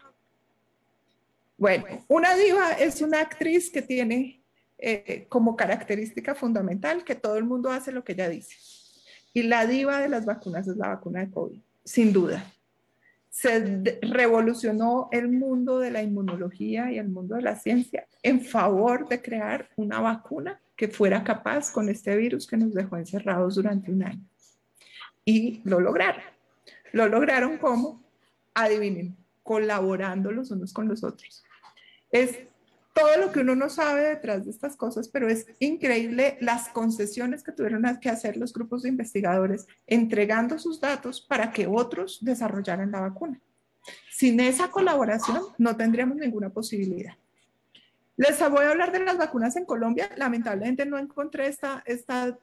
[1.59, 4.41] Bueno, una diva es una actriz que tiene
[4.79, 8.55] eh, como característica fundamental que todo el mundo hace lo que ella dice.
[9.31, 12.51] Y la diva de las vacunas es la vacuna de COVID, sin duda.
[13.35, 19.09] Se revolucionó el mundo de la inmunología y el mundo de la ciencia en favor
[19.09, 23.91] de crear una vacuna que fuera capaz con este virus que nos dejó encerrados durante
[23.91, 24.23] un año.
[25.25, 26.23] Y lo lograron.
[26.93, 28.01] Lo lograron como,
[28.53, 31.43] adivinen, colaborando los unos con los otros.
[32.11, 32.39] Es
[32.95, 37.43] todo lo que uno no sabe detrás de estas cosas, pero es increíble las concesiones
[37.43, 42.91] que tuvieron que hacer los grupos de investigadores entregando sus datos para que otros desarrollaran
[42.91, 43.41] la vacuna.
[44.09, 47.15] Sin esa colaboración no tendríamos ninguna posibilidad.
[48.15, 50.09] Les voy a hablar de las vacunas en Colombia.
[50.15, 51.83] Lamentablemente no encontré esta,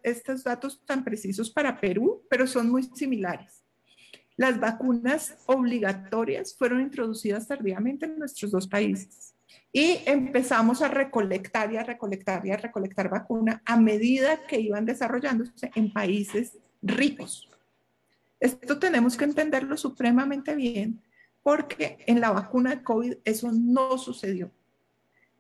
[0.03, 3.65] estos datos tan precisos para Perú, pero son muy similares.
[4.37, 9.33] Las vacunas obligatorias fueron introducidas tardíamente en nuestros dos países
[9.73, 14.85] y empezamos a recolectar y a recolectar y a recolectar vacuna a medida que iban
[14.85, 17.49] desarrollándose en países ricos.
[18.39, 21.01] Esto tenemos que entenderlo supremamente bien
[21.43, 24.51] porque en la vacuna de COVID eso no sucedió.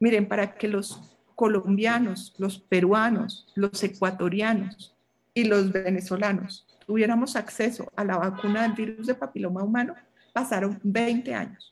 [0.01, 1.01] Miren, para que los
[1.35, 4.95] colombianos, los peruanos, los ecuatorianos
[5.35, 9.95] y los venezolanos tuviéramos acceso a la vacuna del virus de papiloma humano,
[10.33, 11.72] pasaron 20 años.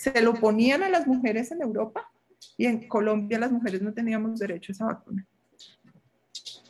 [0.00, 2.10] Se lo ponían a las mujeres en Europa
[2.56, 5.26] y en Colombia las mujeres no teníamos derecho a esa vacuna.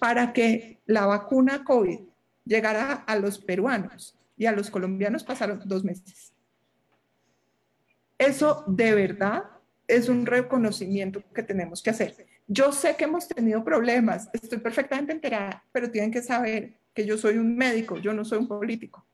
[0.01, 2.01] Para que la vacuna COVID
[2.45, 6.33] llegara a los peruanos y a los colombianos pasaron dos meses.
[8.19, 9.45] Eso de verdad
[9.87, 12.27] es un reconocimiento que tenemos que hacer.
[12.49, 17.17] Yo sé que hemos tenido problemas, estoy perfectamente enterada, pero tienen que saber que yo
[17.17, 19.07] soy un médico, yo no soy un político.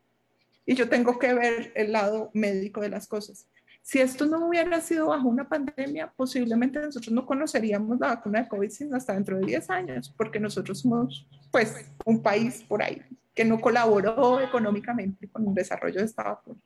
[0.64, 3.46] Y yo tengo que ver el lado médico de las cosas.
[3.86, 8.48] Si esto no hubiera sido bajo una pandemia, posiblemente nosotros no conoceríamos la vacuna de
[8.48, 13.00] COVID sino hasta dentro de 10 años, porque nosotros somos pues un país por ahí
[13.32, 16.58] que no colaboró económicamente con el desarrollo de esta vacuna.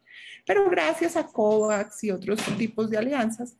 [0.46, 3.54] Pero gracias a COVAX y otros tipos de alianzas,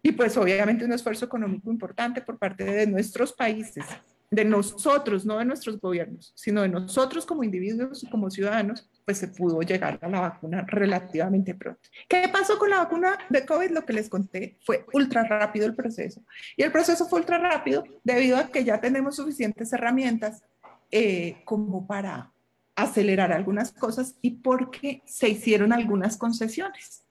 [0.00, 3.84] y pues obviamente un esfuerzo económico importante por parte de nuestros países,
[4.30, 9.18] de nosotros, no de nuestros gobiernos, sino de nosotros como individuos y como ciudadanos, pues
[9.18, 11.88] se pudo llegar a la vacuna relativamente pronto.
[12.08, 13.70] ¿Qué pasó con la vacuna de COVID?
[13.70, 16.22] Lo que les conté fue ultra rápido el proceso.
[16.56, 20.42] Y el proceso fue ultra rápido debido a que ya tenemos suficientes herramientas
[20.90, 22.32] eh, como para
[22.76, 27.04] acelerar algunas cosas y porque se hicieron algunas concesiones.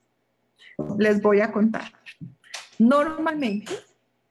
[0.98, 1.92] Les voy a contar.
[2.78, 3.72] Normalmente,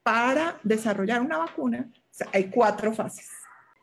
[0.04, 1.89] para desarrollar una vacuna,
[2.32, 3.30] hay cuatro fases.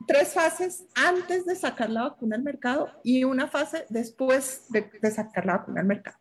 [0.07, 5.11] Tres fases antes de sacar la vacuna al mercado y una fase después de, de
[5.11, 6.19] sacar la vacuna al mercado.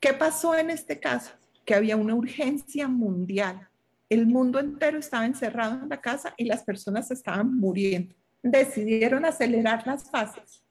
[0.00, 1.32] ¿Qué pasó en este caso?
[1.64, 3.68] Que había una urgencia mundial.
[4.08, 8.14] El mundo entero estaba encerrado en la casa y las personas estaban muriendo.
[8.42, 10.62] Decidieron acelerar las fases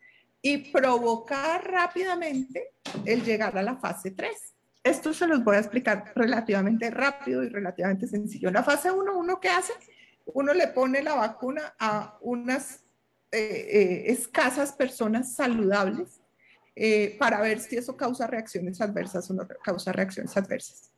[0.42, 2.72] y provocar rápidamente
[3.04, 4.56] el llegar a la fase 3
[4.86, 8.50] esto se los voy a explicar relativamente rápido y relativamente sencillo.
[8.50, 9.74] En la fase 1, ¿uno qué hace?
[10.26, 12.86] Uno le pone la vacuna a unas
[13.32, 16.22] eh, eh, escasas personas saludables
[16.74, 20.92] eh, para ver si eso causa reacciones adversas o no causa reacciones adversas.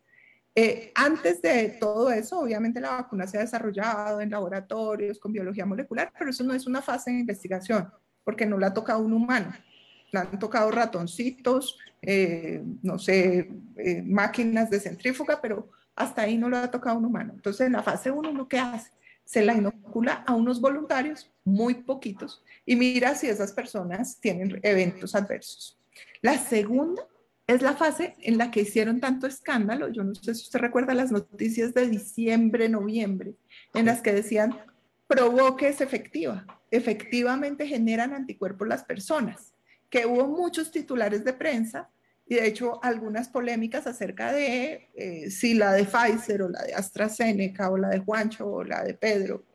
[0.93, 6.11] antes de todo eso, obviamente la vacuna se ha desarrollado en laboratorios con biología molecular,
[6.17, 7.91] pero eso no es una fase de investigación,
[8.23, 9.51] porque no la ha tocado un humano.
[10.11, 11.77] La han tocado ratoncitos,
[12.81, 13.49] no sé,
[14.05, 17.33] máquinas de centrífuga, pero hasta ahí no lo ha tocado un humano.
[17.35, 18.91] Entonces, en la fase 1, ¿lo que hace?
[19.27, 25.15] Se la inocula a unos voluntarios, muy poquitos, y mira si esas personas tienen eventos
[25.15, 25.77] adversos.
[26.21, 27.05] La segunda
[27.45, 29.89] es la fase en la que hicieron tanto escándalo.
[29.89, 33.35] Yo no sé si usted recuerda las noticias de diciembre, noviembre,
[33.73, 34.57] en las que decían,
[35.07, 36.45] provoque es efectiva.
[36.71, 39.53] Efectivamente generan anticuerpos las personas
[39.89, 41.89] que hubo muchos titulares de prensa
[42.29, 46.73] y de hecho algunas polémicas acerca de eh, si la de Pfizer o la de
[46.73, 49.45] AstraZeneca o la de Juancho o la de Pedro.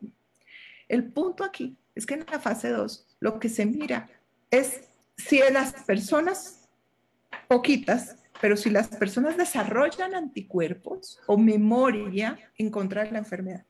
[0.87, 4.09] El punto aquí es que en la fase 2 lo que se mira
[4.49, 4.81] es
[5.17, 6.67] si las personas,
[7.47, 13.63] poquitas, pero si las personas desarrollan anticuerpos o memoria en contra de la enfermedad.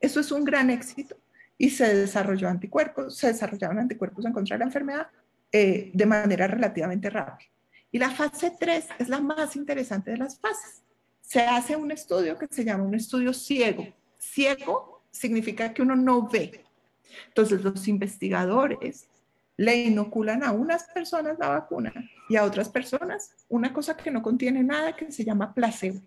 [0.00, 1.16] Eso es un gran éxito
[1.56, 5.06] y se desarrolló anticuerpos, se desarrollaron anticuerpos en contra de la enfermedad
[5.52, 7.50] eh, de manera relativamente rápida.
[7.92, 10.82] Y la fase 3 es la más interesante de las fases.
[11.20, 13.86] Se hace un estudio que se llama un estudio ciego.
[14.18, 16.64] Ciego significa que uno no ve.
[17.28, 19.08] Entonces los investigadores
[19.56, 21.92] le inoculan a unas personas la vacuna
[22.28, 26.00] y a otras personas una cosa que no contiene nada que se llama placebo.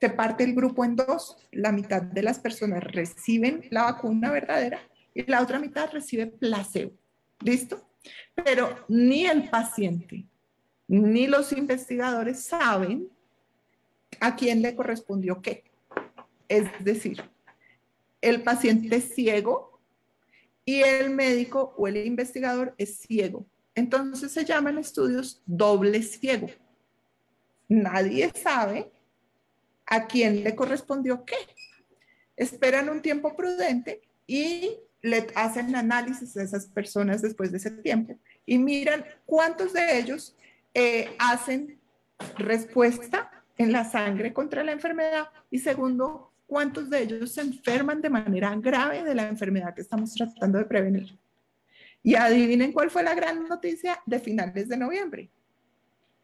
[0.00, 4.80] Se parte el grupo en dos, la mitad de las personas reciben la vacuna verdadera
[5.12, 6.92] y la otra mitad recibe placebo.
[7.40, 7.84] ¿Listo?
[8.34, 10.29] Pero ni el paciente
[10.90, 13.08] ni los investigadores saben
[14.18, 15.62] a quién le correspondió qué.
[16.48, 17.22] Es decir,
[18.20, 19.80] el paciente es ciego
[20.64, 23.46] y el médico o el investigador es ciego.
[23.76, 26.48] Entonces se llaman estudios doble ciego.
[27.68, 28.90] Nadie sabe
[29.86, 31.36] a quién le correspondió qué.
[32.34, 38.18] Esperan un tiempo prudente y le hacen análisis a esas personas después de ese tiempo
[38.44, 40.34] y miran cuántos de ellos
[40.74, 41.78] eh, hacen
[42.36, 48.10] respuesta en la sangre contra la enfermedad y segundo, cuántos de ellos se enferman de
[48.10, 51.18] manera grave de la enfermedad que estamos tratando de prevenir.
[52.02, 55.30] Y adivinen cuál fue la gran noticia de finales de noviembre,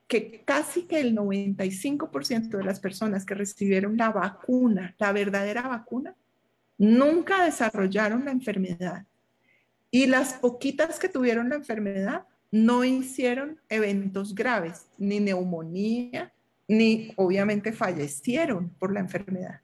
[0.08, 6.14] que casi que el 95% de las personas que recibieron la vacuna, la verdadera vacuna,
[6.78, 9.04] nunca desarrollaron la enfermedad.
[9.90, 16.32] Y las poquitas que tuvieron la enfermedad no hicieron eventos graves, ni neumonía,
[16.68, 19.60] ni obviamente fallecieron por la enfermedad.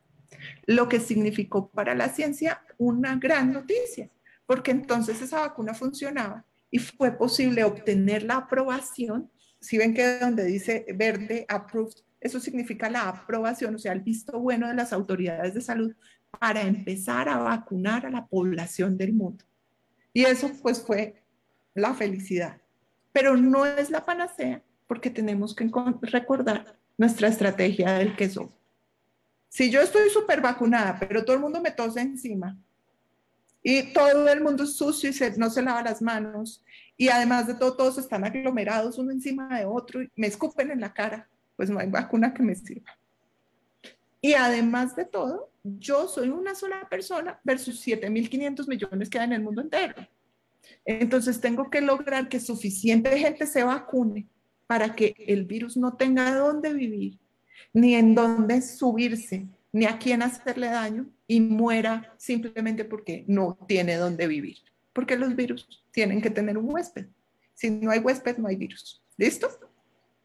[0.66, 4.08] Lo que significó para la ciencia una gran noticia,
[4.46, 9.30] porque entonces esa vacuna funcionaba y fue posible obtener la aprobación.
[9.60, 14.38] Si ven que donde dice verde approved, eso significa la aprobación, o sea, el visto
[14.38, 15.94] bueno de las autoridades de salud
[16.38, 19.44] para empezar a vacunar a la población del mundo.
[20.12, 21.22] Y eso pues fue
[21.74, 22.61] la felicidad
[23.12, 25.70] pero no es la panacea porque tenemos que
[26.02, 28.52] recordar nuestra estrategia del queso.
[29.48, 32.56] Si yo estoy súper vacunada, pero todo el mundo me tose encima
[33.62, 36.64] y todo el mundo es sucio y no se lava las manos
[36.96, 40.80] y además de todo todos están aglomerados uno encima de otro y me escupen en
[40.80, 42.96] la cara, pues no hay vacuna que me sirva.
[44.20, 49.32] Y además de todo, yo soy una sola persona versus 7.500 millones que hay en
[49.32, 49.94] el mundo entero.
[50.84, 54.26] Entonces tengo que lograr que suficiente gente se vacune
[54.66, 57.18] para que el virus no tenga dónde vivir,
[57.72, 63.96] ni en dónde subirse, ni a quién hacerle daño y muera simplemente porque no tiene
[63.96, 64.58] dónde vivir.
[64.92, 67.06] Porque los virus tienen que tener un huésped.
[67.54, 69.02] Si no hay huésped, no hay virus.
[69.16, 69.48] ¿Listo?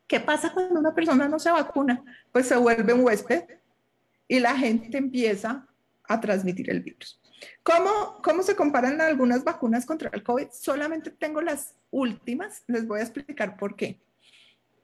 [0.07, 2.03] ¿Qué pasa cuando una persona no se vacuna?
[2.31, 3.43] Pues se vuelve un huésped
[4.27, 5.67] y la gente empieza
[6.03, 7.19] a transmitir el virus.
[7.63, 10.47] ¿Cómo, ¿Cómo se comparan algunas vacunas contra el COVID?
[10.51, 13.99] Solamente tengo las últimas, les voy a explicar por qué.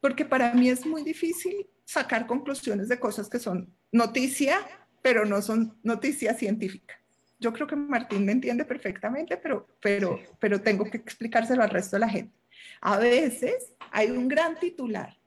[0.02, 4.60] Porque para mí es muy difícil sacar conclusiones de cosas que son noticia,
[5.02, 7.00] pero no son noticia científica.
[7.40, 11.98] Yo creo que Martín me entiende perfectamente, pero, pero, pero tengo que explicárselo al resto
[11.98, 12.34] de la gente.
[12.82, 15.18] A veces hay un gran titular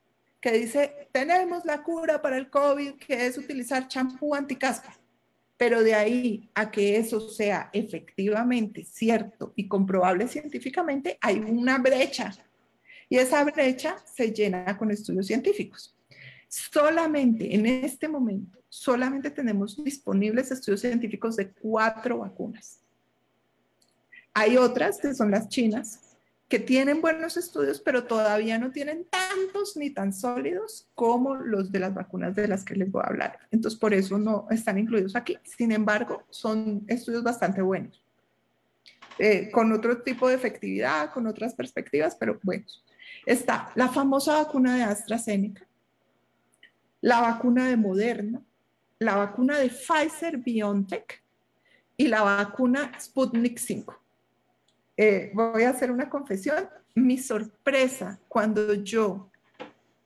[0.41, 4.96] que dice, tenemos la cura para el COVID, que es utilizar champú anticaspa.
[5.57, 12.33] Pero de ahí a que eso sea efectivamente cierto y comprobable científicamente, hay una brecha.
[13.09, 15.97] Y esa brecha se llena con estudios científicos.
[16.49, 22.81] Solamente en este momento, solamente tenemos disponibles estudios científicos de cuatro vacunas.
[24.35, 26.06] Hay otras que son las chinas,
[26.49, 31.81] que tienen buenos estudios, pero todavía no tienen tantos ni tan sólidos como los de
[31.81, 33.39] las vacunas de las que les voy a hablar.
[33.51, 35.37] Entonces, por eso no están incluidos aquí.
[35.43, 38.01] Sin embargo, son estudios bastante buenos,
[39.19, 42.85] eh, con otro tipo de efectividad, con otras perspectivas, pero buenos.
[43.25, 45.67] Está la famosa vacuna de AstraZeneca,
[47.01, 48.41] la vacuna de Moderna,
[49.01, 51.25] la vacuna de Pfizer BioNTech
[51.97, 54.06] y la vacuna Sputnik 5
[54.97, 56.69] eh, voy a hacer una confesión.
[56.95, 59.31] Mi sorpresa cuando yo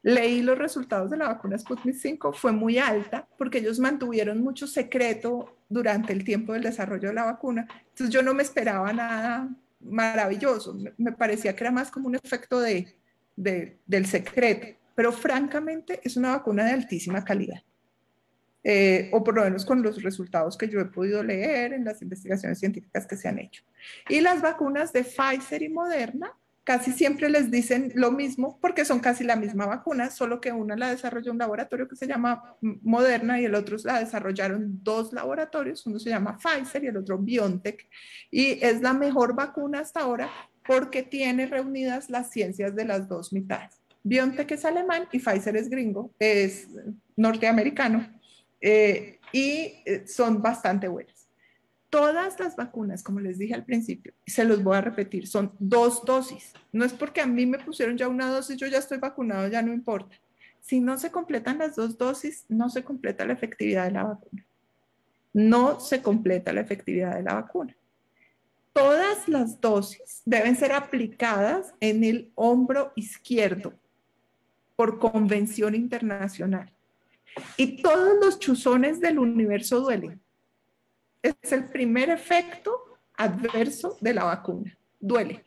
[0.02, 4.66] leí los resultados de la vacuna Sputnik 5 fue muy alta porque ellos mantuvieron mucho
[4.66, 7.66] secreto durante el tiempo del desarrollo de la vacuna.
[7.90, 9.48] Entonces yo no me esperaba nada
[9.80, 10.76] maravilloso.
[10.96, 12.96] Me, parecía que era más como un efecto de,
[13.36, 14.78] del secreto.
[14.94, 17.62] pero francamente es una vacuna de altísima calidad.
[18.62, 22.02] Eh, o por lo menos con los resultados que yo he podido leer en las
[22.02, 23.62] investigaciones científicas que se han hecho.
[24.08, 29.00] Y las vacunas de Pfizer y Moderna casi siempre les dicen lo mismo porque son
[29.00, 33.40] casi la misma vacuna, solo que una la desarrolló un laboratorio que se llama Moderna
[33.40, 37.88] y el otro la desarrollaron dos laboratorios, uno se llama Pfizer y el otro BioNTech,
[38.30, 40.30] y es la mejor vacuna hasta ahora
[40.66, 43.80] porque tiene reunidas las ciencias de las dos mitades.
[44.02, 46.68] BioNTech es alemán y Pfizer es gringo, es
[47.16, 48.19] norteamericano
[48.60, 51.28] eh, y eh, son bastante buenas.
[51.88, 56.04] Todas las vacunas, como les dije al principio, se los voy a repetir, son dos
[56.04, 56.52] dosis.
[56.72, 59.60] No es porque a mí me pusieron ya una dosis, yo ya estoy vacunado, ya
[59.60, 60.16] no importa.
[60.60, 64.46] Si no se completan las dos dosis, no se completa la efectividad de la vacuna.
[65.32, 67.76] No se completa la efectividad de la vacuna.
[68.72, 73.72] Todas las dosis deben ser aplicadas en el hombro izquierdo
[74.76, 76.72] por convención internacional.
[77.56, 80.20] Y todos los chuzones del universo duelen.
[81.22, 84.76] Es el primer efecto adverso de la vacuna.
[84.98, 85.44] Duele.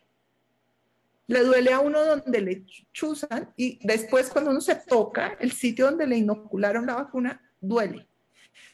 [1.28, 5.86] Le duele a uno donde le chuzan y después cuando uno se toca el sitio
[5.86, 8.08] donde le inocularon la vacuna, duele.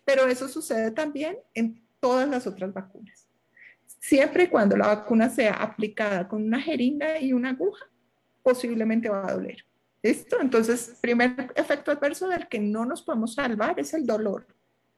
[0.04, 3.28] Pero eso sucede también en todas las otras vacunas.
[4.00, 7.86] Siempre y cuando la vacuna sea aplicada con una jeringa y una aguja,
[8.42, 9.66] posiblemente va a doler.
[10.02, 10.40] ¿Listo?
[10.40, 14.48] Entonces, primer efecto adverso del que no nos podemos salvar es el dolor.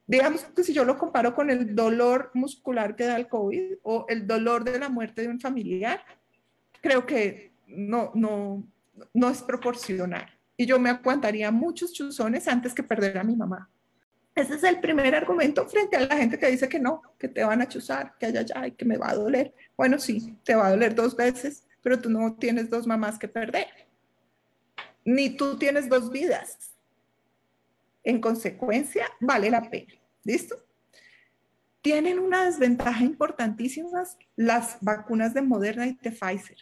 [0.06, 4.06] Digamos que si yo lo comparo con el dolor muscular que da el COVID o
[4.08, 6.04] el dolor de la muerte de un familiar,
[6.80, 8.64] creo que no, no,
[9.14, 10.26] no es proporcional.
[10.56, 13.68] Y yo me aguantaría muchos chuzones antes que perder a mi mamá.
[14.34, 17.44] Ese es el primer argumento frente a la gente que dice que no, que te
[17.44, 19.52] van a chuzar, que ay, ay, que me va a doler.
[19.76, 23.28] Bueno, sí, te va a doler dos veces, pero tú no tienes dos mamás que
[23.28, 23.81] perder
[25.04, 26.72] ni tú tienes dos vidas.
[28.04, 29.92] En consecuencia, vale la pena.
[30.24, 30.56] ¿Listo?
[31.80, 34.04] Tienen una desventaja importantísima
[34.36, 36.58] las vacunas de Moderna y de Pfizer.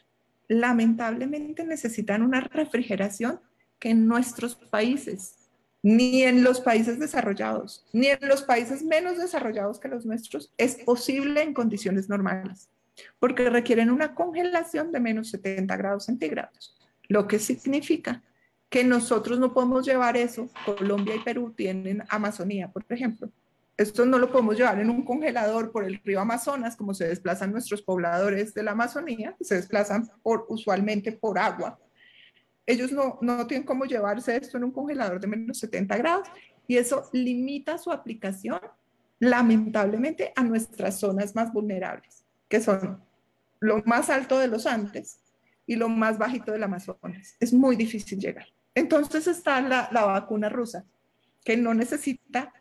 [0.48, 3.40] Lamentablemente necesitan una refrigeración
[3.78, 5.36] que en nuestros países,
[5.82, 10.76] ni en los países desarrollados, ni en los países menos desarrollados que los nuestros, es
[10.76, 12.68] posible en condiciones normales,
[13.18, 16.76] porque requieren una congelación de menos 70 grados centígrados,
[17.08, 18.22] lo que significa
[18.70, 20.48] que nosotros no podemos llevar eso.
[20.64, 23.28] Colombia y Perú tienen Amazonía, por ejemplo.
[23.76, 27.50] Esto no lo podemos llevar en un congelador por el río Amazonas, como se desplazan
[27.50, 31.78] nuestros pobladores de la Amazonía, se desplazan por, usualmente por agua.
[32.64, 36.28] Ellos no, no tienen cómo llevarse esto en un congelador de menos 70 grados
[36.68, 38.60] y eso limita su aplicación
[39.18, 43.02] lamentablemente a nuestras zonas más vulnerables, que son
[43.58, 45.20] lo más alto de los Andes
[45.66, 47.34] y lo más bajito del Amazonas.
[47.40, 48.46] Es muy difícil llegar.
[48.74, 50.84] Entonces está la, vacuna rusa,
[51.44, 52.52] que no necesita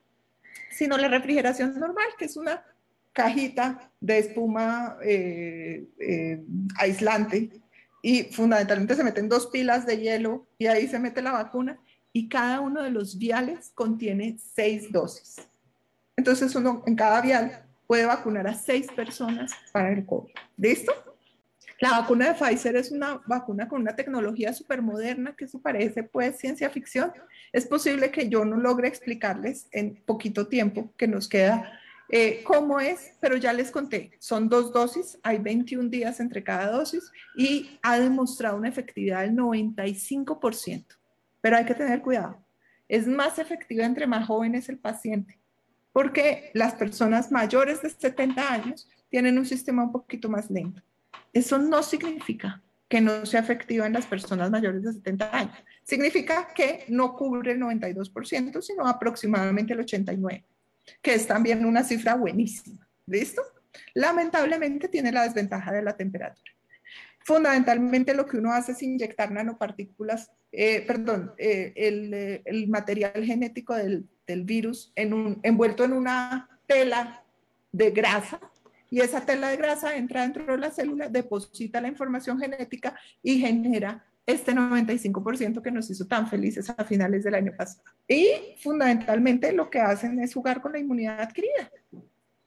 [0.71, 2.63] sino la refrigeración normal, que es una
[3.11, 6.41] cajita de espuma eh, eh,
[6.77, 7.49] aislante
[8.01, 11.79] y fundamentalmente se meten dos pilas de hielo y ahí se mete la vacuna
[12.13, 15.37] y cada uno de los viales contiene seis dosis.
[16.15, 20.31] Entonces uno en cada vial puede vacunar a seis personas para el COVID.
[20.57, 21.08] ¿Listo?
[21.81, 26.03] La vacuna de Pfizer es una vacuna con una tecnología súper moderna que eso parece
[26.03, 27.13] pues ciencia ficción.
[27.53, 31.79] Es posible que yo no logre explicarles en poquito tiempo que nos queda
[32.11, 36.71] eh, cómo es, pero ya les conté, son dos dosis, hay 21 días entre cada
[36.71, 40.85] dosis y ha demostrado una efectividad del 95%,
[41.39, 42.43] pero hay que tener cuidado.
[42.87, 45.37] Es más efectiva entre más jóvenes el paciente,
[45.93, 50.81] porque las personas mayores de 70 años tienen un sistema un poquito más lento.
[51.33, 55.57] Eso no significa que no sea efectiva en las personas mayores de 70 años.
[55.83, 60.43] Significa que no cubre el 92%, sino aproximadamente el 89%,
[61.01, 62.87] que es también una cifra buenísima.
[63.05, 63.43] ¿Listo?
[63.93, 66.51] Lamentablemente tiene la desventaja de la temperatura.
[67.23, 73.75] Fundamentalmente lo que uno hace es inyectar nanopartículas, eh, perdón, eh, eh, el, material genético
[73.75, 77.23] del, del virus en un, envuelto en una tela
[77.71, 78.39] de grasa
[78.89, 83.39] y esa tela de grasa entra dentro de la célula, deposita la información genética y
[83.39, 87.83] genera este 95% que nos hizo tan felices a finales del año pasado.
[88.07, 88.27] Y
[88.61, 91.71] fundamentalmente lo que hacen es jugar con la inmunidad adquirida.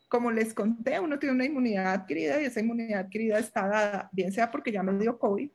[0.09, 4.33] Como les conté, uno tiene una inmunidad adquirida y esa inmunidad adquirida está dada, bien
[4.33, 5.51] sea porque ya me dio COVID,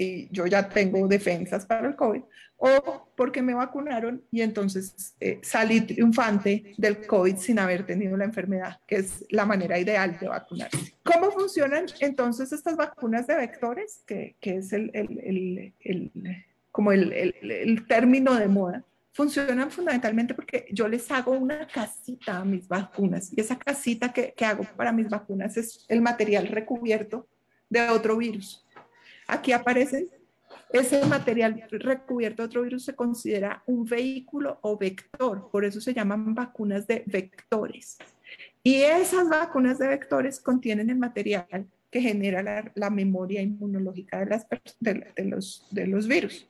[0.00, 2.22] y yo ya tengo defensas para el COVID,
[2.56, 8.24] o porque me vacunaron y entonces eh, salí triunfante del COVID sin haber tenido la
[8.24, 10.94] enfermedad, que es la manera ideal de vacunarse.
[11.04, 14.02] ¿Cómo funcionan entonces estas vacunas de vectores?
[14.06, 16.12] Que, que es el, el, el,
[16.72, 18.82] como el, el, término de moda,
[19.12, 24.32] funcionan fundamentalmente porque yo les hago una casita a mis vacunas y esa casita que,
[24.34, 27.26] que hago para mis vacunas es el material recubierto
[27.68, 28.64] de otro virus.
[29.30, 30.08] Aquí aparecen
[30.72, 35.92] ese material recubierto de otro virus se considera un vehículo o vector, por eso se
[35.92, 37.98] llaman vacunas de vectores.
[38.62, 44.46] Y esas vacunas de vectores contienen el material que genera la, memoria inmunológica de, las,
[44.78, 46.46] de, los, de los virus.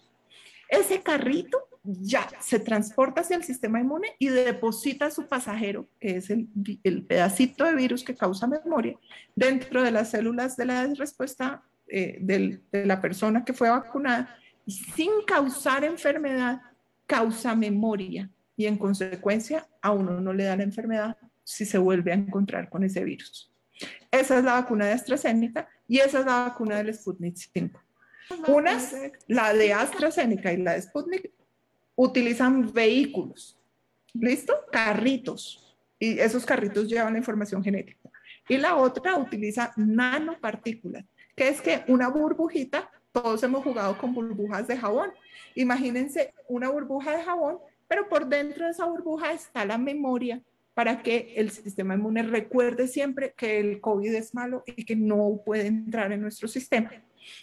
[0.68, 6.28] Ese carrito ya se transporta hacia el sistema inmune y deposita su pasajero, que es
[6.28, 6.49] el,
[6.85, 8.99] el, pedacito de virus que causa memoria,
[9.35, 14.72] dentro de las células de la respuesta eh, de la persona que fue vacunada, y
[14.72, 16.61] sin causar enfermedad,
[17.07, 22.12] causa memoria y en consecuencia a uno no le da la enfermedad si se vuelve
[22.12, 23.51] a encontrar con ese virus.
[24.11, 27.80] Esa es la vacuna de AstraZeneca y esa es la vacuna del Sputnik 5.
[28.47, 28.95] Unas,
[29.26, 31.32] la de AstraZeneca y la de Sputnik,
[31.97, 33.59] utilizan vehículos,
[34.14, 34.55] ¿listo?
[34.70, 35.76] Carritos.
[35.99, 38.11] Y esos carritos llevan la información genética.
[38.49, 41.05] Y la otra utiliza nanopartículas,
[41.37, 45.11] que es que una burbujita, todos hemos jugado con burbujas de jabón.
[45.55, 47.59] Imagínense una burbuja de jabón,
[47.89, 50.43] pero por dentro de esa burbuja está la memoria
[50.74, 55.43] para que el sistema inmune recuerde siempre que el COVID es malo y que no
[55.45, 56.91] puede entrar en nuestro sistema.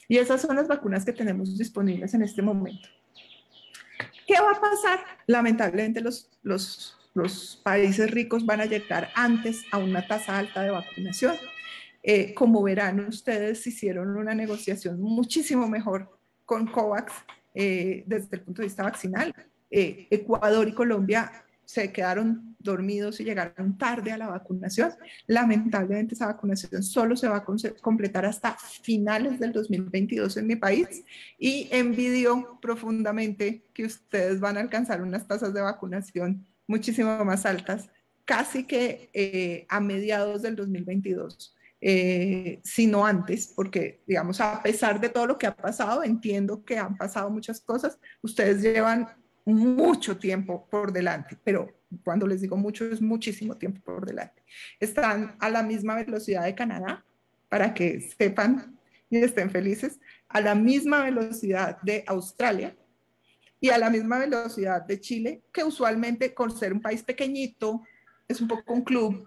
[0.07, 2.89] Y esas son las vacunas que tenemos disponibles en este momento.
[4.25, 4.99] ¿Qué va a pasar?
[5.25, 10.71] Lamentablemente los, los, los países ricos van a llegar antes a una tasa alta de
[10.71, 11.35] vacunación.
[12.03, 16.09] Eh, como verán, ustedes hicieron una negociación muchísimo mejor
[16.45, 17.13] con COVAX
[17.53, 19.33] eh, desde el punto de vista vaccinal.
[19.69, 21.31] Eh, Ecuador y Colombia
[21.65, 24.91] se quedaron dormidos y llegaron tarde a la vacunación.
[25.27, 27.45] Lamentablemente esa vacunación solo se va a
[27.81, 31.03] completar hasta finales del 2022 en mi país
[31.37, 37.89] y envidio profundamente que ustedes van a alcanzar unas tasas de vacunación muchísimo más altas,
[38.23, 41.56] casi que eh, a mediados del 2022.
[41.79, 46.77] Eh, sino antes, porque digamos, a pesar de todo lo que ha pasado, entiendo que
[46.77, 49.07] han pasado muchas cosas, ustedes llevan
[49.45, 51.71] mucho tiempo por delante, pero
[52.03, 54.43] cuando les digo mucho es muchísimo tiempo por delante.
[54.79, 57.05] Están a la misma velocidad de Canadá,
[57.47, 58.77] para que sepan
[59.09, 62.75] y estén felices, a la misma velocidad de Australia
[63.61, 67.83] y a la misma velocidad de Chile, que usualmente con ser un país pequeñito,
[68.27, 69.25] es un poco un club,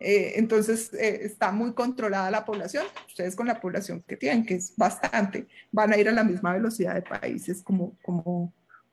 [0.00, 2.84] eh, entonces eh, está muy controlada la población.
[3.06, 6.52] Ustedes con la población que tienen, que es bastante, van a ir a la misma
[6.52, 7.96] velocidad de países como,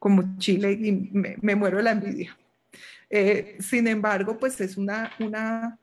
[0.02, 2.38] como Chile y me, muero de la envidia.
[3.10, 5.78] Eh, sin embargo, pues es una, una,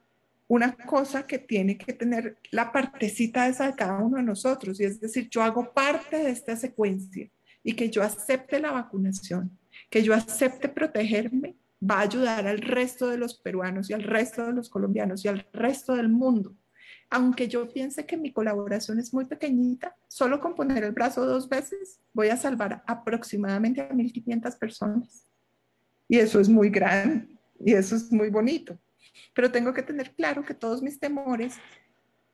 [0.49, 4.85] una cosa que tiene que tener la partecita esa de cada uno de nosotros, y
[4.85, 7.29] es decir, yo hago parte de esta secuencia
[7.63, 9.57] y que yo acepte la vacunación,
[9.91, 14.47] que yo acepte protegerme, va a ayudar al resto de los peruanos y al resto
[14.47, 16.57] de los colombianos y al resto del mundo
[17.11, 21.49] aunque yo piense que mi colaboración es muy pequeñita, solo con poner el brazo dos
[21.49, 25.27] veces voy a salvar aproximadamente a 1.500 personas.
[26.07, 27.27] Y eso es muy grande
[27.65, 28.79] y eso es muy bonito.
[29.35, 31.57] Pero tengo que tener claro que todos mis temores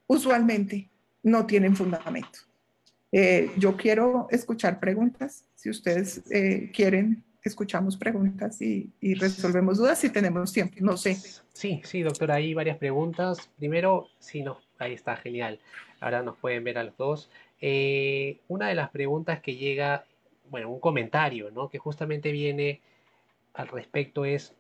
[0.07, 0.91] usualmente
[1.23, 2.41] no tienen fundamento.
[3.13, 5.45] Eh, yo quiero escuchar preguntas.
[5.55, 10.77] Si ustedes eh, quieren, escuchamos preguntas y, resolvemos dudas si tenemos tiempo.
[10.81, 11.15] No sé.
[11.53, 13.51] Sí, sí, doctora, hay varias preguntas.
[13.59, 15.61] Primero, si nos Ahí está, genial.
[16.01, 17.31] Ahora nos pueden ver a los dos.
[17.61, 20.05] Eh, una de las preguntas que llega,
[20.51, 21.69] bueno, un comentario, ¿no?
[21.69, 22.81] Que justamente viene
[23.55, 24.55] al respecto es,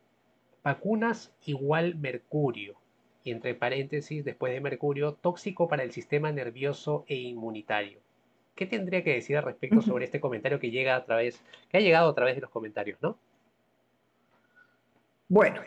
[0.62, 2.76] vacunas igual mercurio.
[3.24, 7.98] Y entre paréntesis, después de mercurio, tóxico para el sistema nervioso e inmunitario.
[8.54, 11.80] ¿Qué tendría que decir al respecto sobre este comentario que llega a través, que ha
[11.80, 13.18] llegado a través de los comentarios, ¿no?
[15.28, 15.62] Bueno,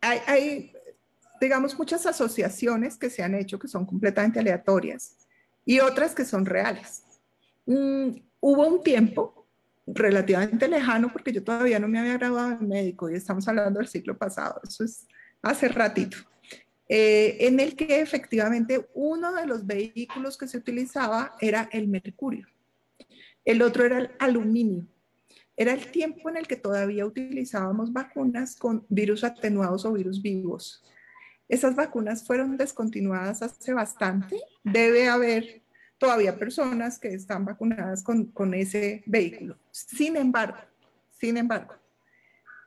[0.00, 0.72] hay, hay
[1.42, 5.16] digamos, muchas asociaciones que se han hecho que son completamente aleatorias
[5.64, 7.04] y otras que son reales.
[7.66, 8.10] Mm,
[8.40, 9.46] hubo un tiempo
[9.86, 13.88] relativamente lejano, porque yo todavía no me había graduado de médico y estamos hablando del
[13.88, 15.06] siglo pasado, eso es
[15.42, 16.18] hace ratito,
[16.94, 22.46] eh, en el que efectivamente uno de los vehículos que se utilizaba era el mercurio,
[23.46, 24.86] el otro era el aluminio.
[25.56, 30.84] Era el tiempo en el que todavía utilizábamos vacunas con virus atenuados o virus vivos.
[31.48, 34.36] Esas vacunas fueron descontinuadas hace bastante.
[34.62, 35.62] Debe haber
[35.96, 39.56] todavía personas que están vacunadas con, con ese vehículo.
[39.70, 40.58] Sin embargo,
[41.18, 41.74] sin embargo,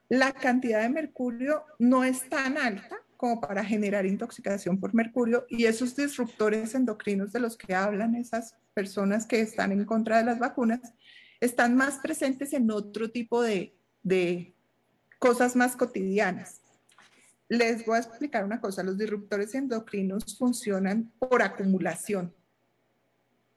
[0.10, 5.66] la cantidad de mercurio no es tan alta como para generar intoxicación por mercurio y
[5.66, 10.38] esos disruptores endocrinos de los que hablan esas personas que están en contra de las
[10.38, 10.94] vacunas
[11.40, 14.54] están más presentes en otro tipo de, de
[15.18, 16.62] cosas más cotidianas.
[17.50, 22.32] Les voy a explicar una cosa, los disruptores endocrinos funcionan por acumulación.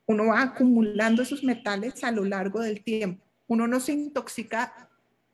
[0.07, 3.23] Uno va acumulando esos metales a lo largo del tiempo.
[3.45, 4.89] Uno no se intoxica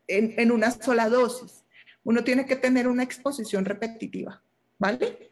[0.10, 1.65] en, en una sola dosis.
[2.06, 4.42] Uno tiene que tener una exposición repetitiva,
[4.80, 5.32] ¿vale?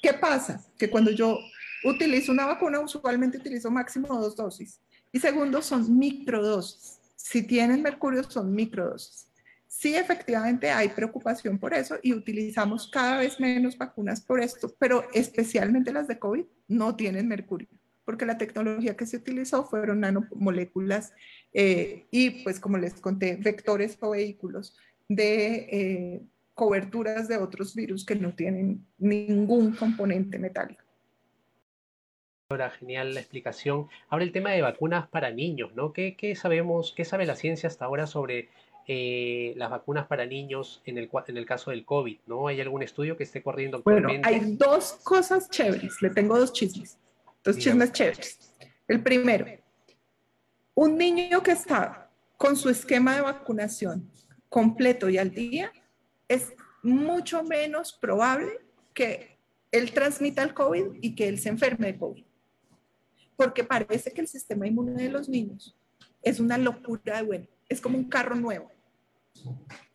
[0.00, 0.64] ¿Qué pasa?
[0.78, 1.38] Que cuando yo
[1.84, 4.80] utilizo una vacuna, usualmente utilizo máximo dos dosis.
[5.12, 7.00] Y segundo, son microdosis.
[7.16, 9.26] Si tienen mercurio, son microdosis.
[9.66, 15.04] Sí, efectivamente hay preocupación por eso y utilizamos cada vez menos vacunas por esto, pero
[15.12, 17.68] especialmente las de COVID no tienen mercurio,
[18.04, 21.12] porque la tecnología que se utilizó fueron nanomoléculas
[21.52, 24.76] eh, y, pues, como les conté, vectores o vehículos
[25.10, 26.22] de eh,
[26.54, 30.84] coberturas de otros virus que no tienen ningún componente metálico.
[32.48, 33.88] Ahora, genial la explicación.
[34.08, 35.92] Ahora el tema de vacunas para niños, ¿no?
[35.92, 38.50] ¿Qué, sabemos, qué sabe la ciencia hasta ahora sobre
[38.86, 42.46] eh, las vacunas para niños en el, en el caso del COVID, ¿no?
[42.46, 44.28] ¿Hay algún estudio que esté corriendo actualmente?
[44.28, 46.00] Bueno, hay dos cosas chéveres.
[46.00, 46.98] Le tengo dos chismes.
[47.42, 48.54] Dos chismes chéveres.
[48.86, 49.46] El primero,
[50.74, 54.08] un niño que está con su esquema de vacunación
[54.50, 55.72] completo y al día,
[56.28, 58.52] es mucho menos probable
[58.92, 59.38] que
[59.72, 62.24] él transmita el COVID y que él se enferme de COVID
[63.40, 65.74] porque parece que el sistema inmune de los niños
[66.20, 68.70] es una locura de bueno, es como un carro nuevo.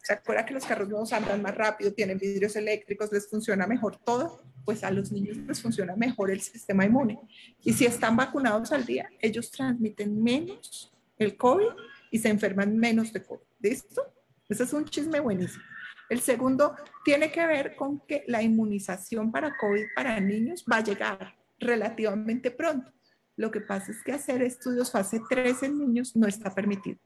[0.01, 3.97] ¿Se acuerda que los carros nuevos andan más rápido, tienen vidrios eléctricos, les funciona mejor
[3.97, 4.41] todo?
[4.65, 7.19] Pues a los niños les funciona mejor el sistema inmune.
[7.63, 11.69] Y si están vacunados al día, ellos transmiten menos el COVID
[12.09, 13.45] y se enferman menos de COVID.
[13.59, 14.11] ¿Listo?
[14.49, 15.63] Ese es un chisme buenísimo.
[16.09, 20.83] El segundo tiene que ver con que la inmunización para COVID para niños va a
[20.83, 22.91] llegar relativamente pronto.
[23.37, 26.99] Lo que pasa es que hacer estudios fase 3 en niños no está permitido.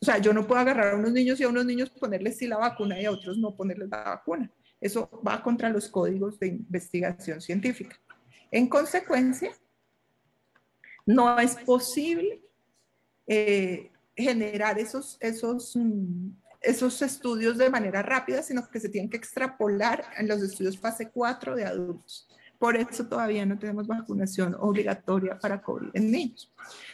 [0.00, 2.46] O sea, yo no puedo agarrar a unos niños y a unos niños ponerles sí
[2.46, 4.50] la vacuna y a otros no ponerles la vacuna.
[4.80, 8.00] Eso va contra los códigos de investigación científica.
[8.50, 9.52] En consecuencia,
[11.04, 12.40] no es posible
[13.26, 19.16] eh, generar esos, esos, mm, esos estudios de manera rápida, sino que se tienen que
[19.16, 22.28] extrapolar en los estudios fase 4 de adultos.
[22.58, 26.52] Por eso todavía no tenemos vacunación obligatoria para COVID en niños.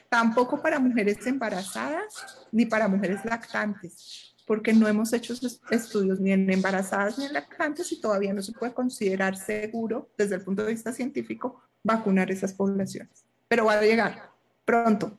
[0.08, 5.34] Tampoco para mujeres embarazadas ni para mujeres lactantes, porque no hemos hecho
[5.70, 10.36] estudios ni en embarazadas ni en lactantes y todavía no se puede considerar seguro desde
[10.36, 13.24] el punto de vista científico vacunar esas poblaciones.
[13.48, 14.30] Pero va a llegar
[14.64, 15.16] pronto.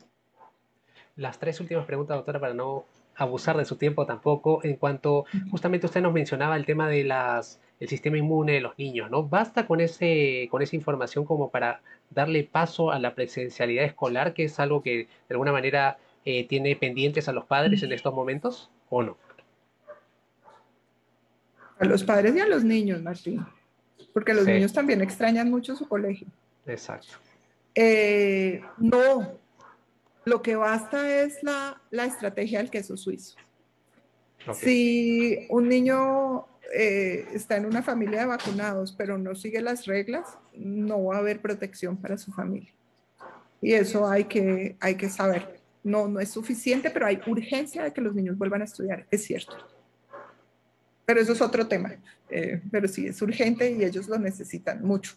[1.18, 2.86] Las tres últimas preguntas, doctora, para no
[3.18, 7.60] abusar de su tiempo tampoco, en cuanto justamente usted nos mencionaba el tema de las
[7.80, 9.24] el sistema inmune de los niños, ¿no?
[9.24, 14.46] Basta con, ese, con esa información como para darle paso a la presencialidad escolar, que
[14.46, 18.72] es algo que de alguna manera eh, tiene pendientes a los padres en estos momentos,
[18.90, 19.18] ¿o no?
[21.80, 23.46] A los padres y a los niños, Martín,
[24.12, 26.28] porque los niños también extrañan mucho su colegio.
[26.66, 27.14] Exacto.
[27.76, 29.38] Eh, no,
[30.28, 33.38] lo que basta es la, la estrategia del queso suizo.
[34.54, 40.38] Si un niño eh, está en una familia de vacunados, pero no sigue las reglas,
[40.54, 42.74] no va a haber protección para su familia.
[43.62, 45.62] Y eso hay que, hay que saber.
[45.82, 49.24] No, no es suficiente, pero hay urgencia de que los niños vuelvan a estudiar, es
[49.24, 49.56] cierto.
[51.06, 51.96] Pero eso es otro tema.
[52.30, 55.14] Eh, pero sí, es urgente y ellos lo necesitan mucho.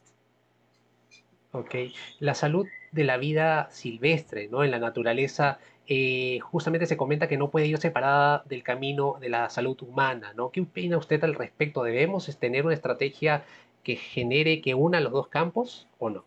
[1.50, 1.74] Ok.
[2.20, 4.64] La salud de la vida silvestre, ¿no?
[4.64, 9.28] En la naturaleza eh, justamente se comenta que no puede ir separada del camino de
[9.28, 10.50] la salud humana, ¿no?
[10.50, 11.82] ¿Qué opina usted al respecto?
[11.82, 13.44] ¿Debemos tener una estrategia
[13.82, 16.24] que genere, que una los dos campos o no?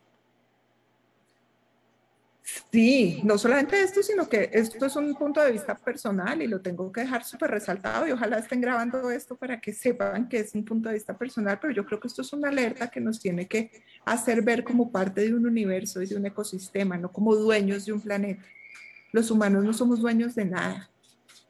[2.71, 6.59] Sí, no solamente esto, sino que esto es un punto de vista personal y lo
[6.59, 10.53] tengo que dejar súper resaltado y ojalá estén grabando esto para que sepan que es
[10.53, 13.19] un punto de vista personal, pero yo creo que esto es una alerta que nos
[13.19, 13.71] tiene que
[14.05, 17.93] hacer ver como parte de un universo y de un ecosistema, no como dueños de
[17.93, 18.43] un planeta.
[19.13, 20.89] Los humanos no somos dueños de nada.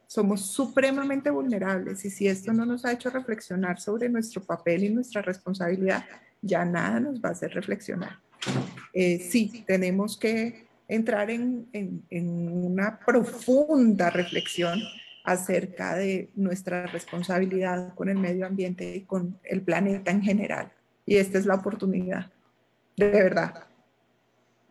[0.06, 4.90] Somos supremamente vulnerables y si esto no nos ha hecho reflexionar sobre nuestro papel y
[4.90, 6.04] nuestra responsabilidad,
[6.40, 8.20] ya nada nos va a hacer reflexionar.
[8.92, 11.68] Eh, sí, tenemos que entrar en,
[12.10, 14.80] una profunda reflexión
[15.24, 20.72] acerca de nuestra responsabilidad con el medio ambiente y con el planeta en general.
[21.06, 22.30] Y esta es la oportunidad,
[22.96, 23.66] de verdad.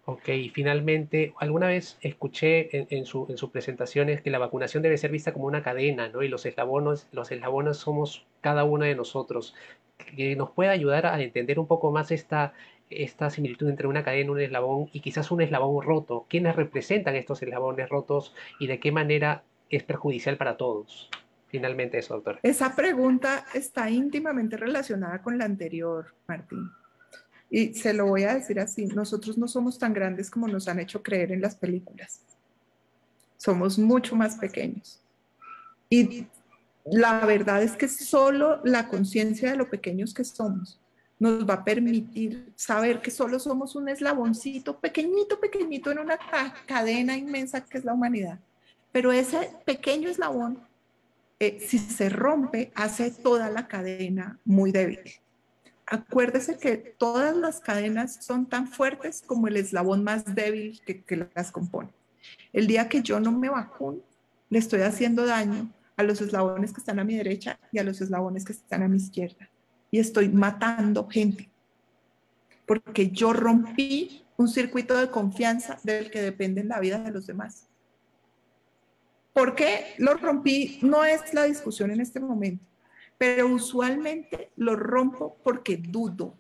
[0.06, 4.84] Ok, y finalmente, alguna vez escuché en, en, su, en sus presentaciones que la vacunación
[4.84, 6.24] debe ser vista como una cadena, ¿no?
[6.24, 9.56] Y los eslabones, los eslabones somos cada uno de nosotros.
[10.18, 12.54] Que nos puede ayudar a entender un poco más esta,
[12.98, 16.26] esta similitud entre una cadena un eslabón y quizás un eslabón roto.
[16.30, 21.10] ¿Quiénes representan estos eslabones rotos y de qué manera es perjudicial para todos?
[21.48, 22.40] Finalmente eso, doctor.
[22.44, 26.70] Esa pregunta está íntimamente relacionada con la anterior, Martín.
[27.50, 30.80] Y se lo voy a decir así, nosotros no somos tan grandes como nos han
[30.80, 32.22] hecho creer en las películas.
[33.38, 35.00] Somos mucho más pequeños.
[35.90, 36.26] Y
[36.86, 40.80] la verdad es que solo la conciencia de lo pequeños que somos
[41.24, 46.20] nos va a permitir saber que solo somos un eslaboncito pequeñito, pequeñito en una
[46.66, 48.40] cadena inmensa que es la humanidad.
[48.92, 50.60] Pero ese pequeño eslabón,
[51.40, 55.00] eh, si se rompe, hace toda la cadena muy débil.
[55.86, 61.30] Acuérdese que todas las cadenas son tan fuertes como el eslabón más débil que, que
[61.34, 61.90] las compone.
[62.52, 64.02] El día que yo no me vacuno,
[64.50, 68.02] le estoy haciendo daño a los eslabones que están a mi derecha y a los
[68.02, 69.50] eslabones que están a mi izquierda.
[69.94, 71.52] Y estoy matando gente.
[72.66, 77.68] Porque yo rompí un circuito de confianza del que depende la vida de los demás.
[79.34, 80.80] ¿Por qué lo rompí?
[80.82, 82.66] No es la discusión en este momento,
[83.20, 86.34] pero usualmente lo rompo porque dudo,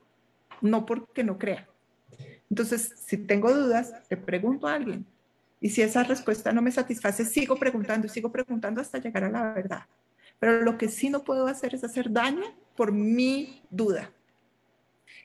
[0.62, 1.70] no porque no crea.
[2.50, 5.06] Entonces, si tengo dudas, le pregunto a alguien,
[5.62, 9.54] y si esa respuesta no me satisface, sigo preguntando sigo preguntando hasta llegar a la
[9.54, 9.84] verdad.
[10.40, 14.12] Pero lo que sí no puedo hacer es hacer daño por mi duda.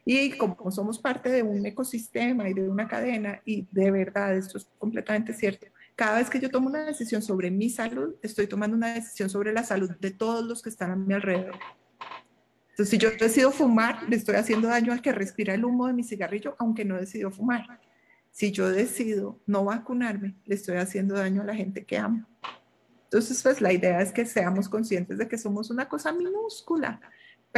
[0.05, 4.59] Y como somos parte de un ecosistema y de una cadena, y de verdad esto
[4.59, 8.77] es completamente cierto, cada vez que yo tomo una decisión sobre mi salud, estoy tomando
[8.77, 11.57] una decisión sobre la salud de todos los que están a mi alrededor.
[12.71, 15.93] Entonces, si yo decido fumar, le estoy haciendo daño al que respira el humo de
[15.95, 17.81] mi cigarrillo, aunque no decido fumar.
[18.31, 22.25] Si yo decido no vacunarme, le estoy haciendo daño a la gente que amo.
[23.03, 27.01] Entonces, pues la idea es que seamos conscientes de que somos una cosa minúscula,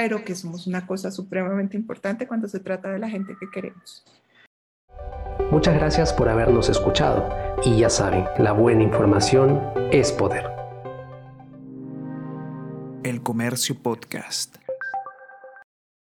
[0.01, 4.03] pero que somos una cosa supremamente importante cuando se trata de la gente que queremos.
[5.51, 7.28] Muchas gracias por habernos escuchado
[7.66, 9.61] y ya saben, la buena información
[9.92, 10.46] es poder.
[13.03, 14.59] El Comercio Podcast.